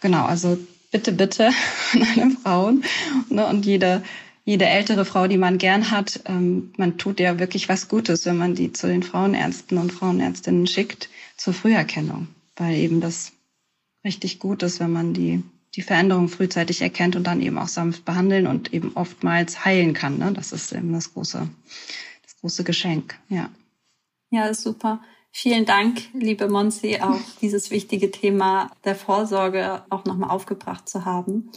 Genau, 0.00 0.24
also 0.24 0.58
bitte, 0.90 1.12
bitte 1.12 1.50
an 1.92 2.06
alle 2.14 2.30
Frauen 2.30 2.84
ne? 3.28 3.46
und 3.46 3.66
jede 3.66 4.02
jede 4.44 4.66
ältere 4.66 5.04
Frau, 5.04 5.28
die 5.28 5.38
man 5.38 5.58
gern 5.58 5.90
hat, 5.90 6.20
ähm, 6.26 6.72
man 6.76 6.98
tut 6.98 7.20
ja 7.20 7.38
wirklich 7.38 7.68
was 7.68 7.88
Gutes, 7.88 8.26
wenn 8.26 8.36
man 8.36 8.54
die 8.54 8.72
zu 8.72 8.86
den 8.86 9.02
Frauenärzten 9.02 9.78
und 9.78 9.92
Frauenärztinnen 9.92 10.66
schickt 10.66 11.08
zur 11.36 11.54
Früherkennung, 11.54 12.28
weil 12.56 12.74
eben 12.74 13.00
das 13.00 13.32
richtig 14.04 14.38
gut 14.40 14.62
ist, 14.62 14.80
wenn 14.80 14.92
man 14.92 15.14
die, 15.14 15.42
die 15.76 15.82
Veränderung 15.82 16.28
frühzeitig 16.28 16.82
erkennt 16.82 17.14
und 17.14 17.24
dann 17.24 17.40
eben 17.40 17.58
auch 17.58 17.68
sanft 17.68 18.04
behandeln 18.04 18.46
und 18.46 18.72
eben 18.74 18.92
oftmals 18.96 19.64
heilen 19.64 19.94
kann. 19.94 20.18
Ne? 20.18 20.32
Das 20.32 20.52
ist 20.52 20.72
eben 20.72 20.92
das 20.92 21.14
große, 21.14 21.48
das 22.22 22.36
große 22.40 22.64
Geschenk, 22.64 23.18
ja. 23.28 23.48
Ja, 24.30 24.52
super. 24.54 25.00
Vielen 25.30 25.64
Dank, 25.64 26.02
liebe 26.12 26.48
Monsi, 26.48 26.98
auch 27.00 27.20
dieses 27.40 27.70
wichtige 27.70 28.10
Thema 28.10 28.70
der 28.84 28.94
Vorsorge 28.94 29.82
auch 29.88 30.04
nochmal 30.04 30.30
aufgebracht 30.30 30.88
zu 30.88 31.04
haben. 31.04 31.50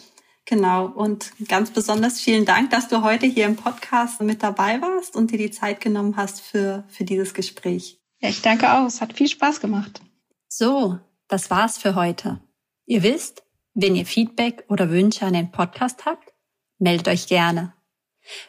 Genau. 0.46 0.86
Und 0.86 1.32
ganz 1.48 1.72
besonders 1.72 2.22
vielen 2.22 2.46
Dank, 2.46 2.70
dass 2.70 2.88
du 2.88 3.02
heute 3.02 3.26
hier 3.26 3.46
im 3.46 3.56
Podcast 3.56 4.22
mit 4.22 4.44
dabei 4.44 4.80
warst 4.80 5.16
und 5.16 5.32
dir 5.32 5.40
die 5.40 5.52
Zeit 5.52 5.82
genommen 5.82 6.18
hast 6.18 6.42
für, 6.42 6.84
für 6.88 7.04
dieses 7.04 7.34
Gespräch. 7.34 8.00
Ja, 8.20 8.30
ich 8.30 8.42
danke 8.42 8.72
auch. 8.72 8.86
Es 8.86 9.02
hat 9.02 9.14
viel 9.14 9.28
Spaß 9.28 9.60
gemacht. 9.60 10.02
So, 10.48 11.00
das 11.28 11.50
war's 11.50 11.80
für 11.80 11.96
heute. 11.96 12.40
Ihr 12.86 13.02
wisst, 13.02 13.44
wenn 13.74 13.96
ihr 13.96 14.06
Feedback 14.06 14.64
oder 14.70 14.92
Wünsche 14.92 15.26
an 15.26 15.34
den 15.34 15.52
Podcast 15.52 16.06
habt, 16.06 16.34
meldet 16.78 17.08
euch 17.08 17.28
gerne. 17.28 17.74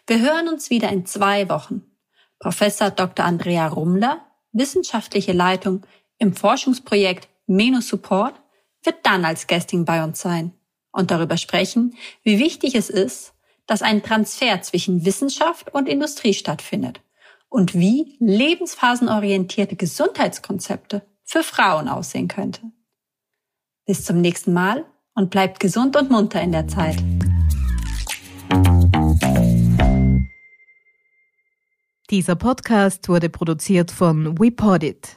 Wir 0.07 0.21
hören 0.21 0.49
uns 0.49 0.69
wieder 0.69 0.91
in 0.91 1.07
zwei 1.07 1.49
Wochen. 1.49 1.83
Professor 2.39 2.91
Dr. 2.91 3.25
Andrea 3.25 3.67
Rumler, 3.69 4.27
wissenschaftliche 4.53 5.33
Leitung 5.33 5.87
im 6.19 6.35
Forschungsprojekt 6.35 7.29
Meno 7.47 7.81
Support, 7.81 8.41
wird 8.83 9.05
dann 9.05 9.25
als 9.25 9.47
Guesting 9.47 9.87
bei 9.87 10.05
uns 10.05 10.21
sein 10.21 10.56
und 10.97 11.11
darüber 11.11 11.37
sprechen, 11.37 11.95
wie 12.23 12.39
wichtig 12.39 12.75
es 12.75 12.89
ist, 12.89 13.35
dass 13.67 13.83
ein 13.83 14.03
Transfer 14.03 14.63
zwischen 14.63 15.05
Wissenschaft 15.05 15.73
und 15.75 15.89
Industrie 15.89 16.33
stattfindet 16.33 17.03
und 17.49 17.75
wie 17.75 18.17
lebensphasenorientierte 18.19 19.77
Gesundheitskonzepte 19.77 21.03
für 21.23 21.43
Frauen 21.43 21.89
aussehen 21.89 22.29
könnte. 22.29 22.63
Bis 23.85 24.05
zum 24.05 24.21
nächsten 24.21 24.53
Mal 24.53 24.87
und 25.15 25.31
bleibt 25.31 25.61
gesund 25.61 25.97
und 25.97 26.11
munter 26.11 26.41
in 26.41 26.53
der 26.53 26.67
Zeit. 26.67 26.97
Dieser 32.11 32.37
Podcast 32.37 33.09
wurde 33.09 33.29
produziert 33.29 33.91
von 33.91 34.39
WePodit. 34.39 35.17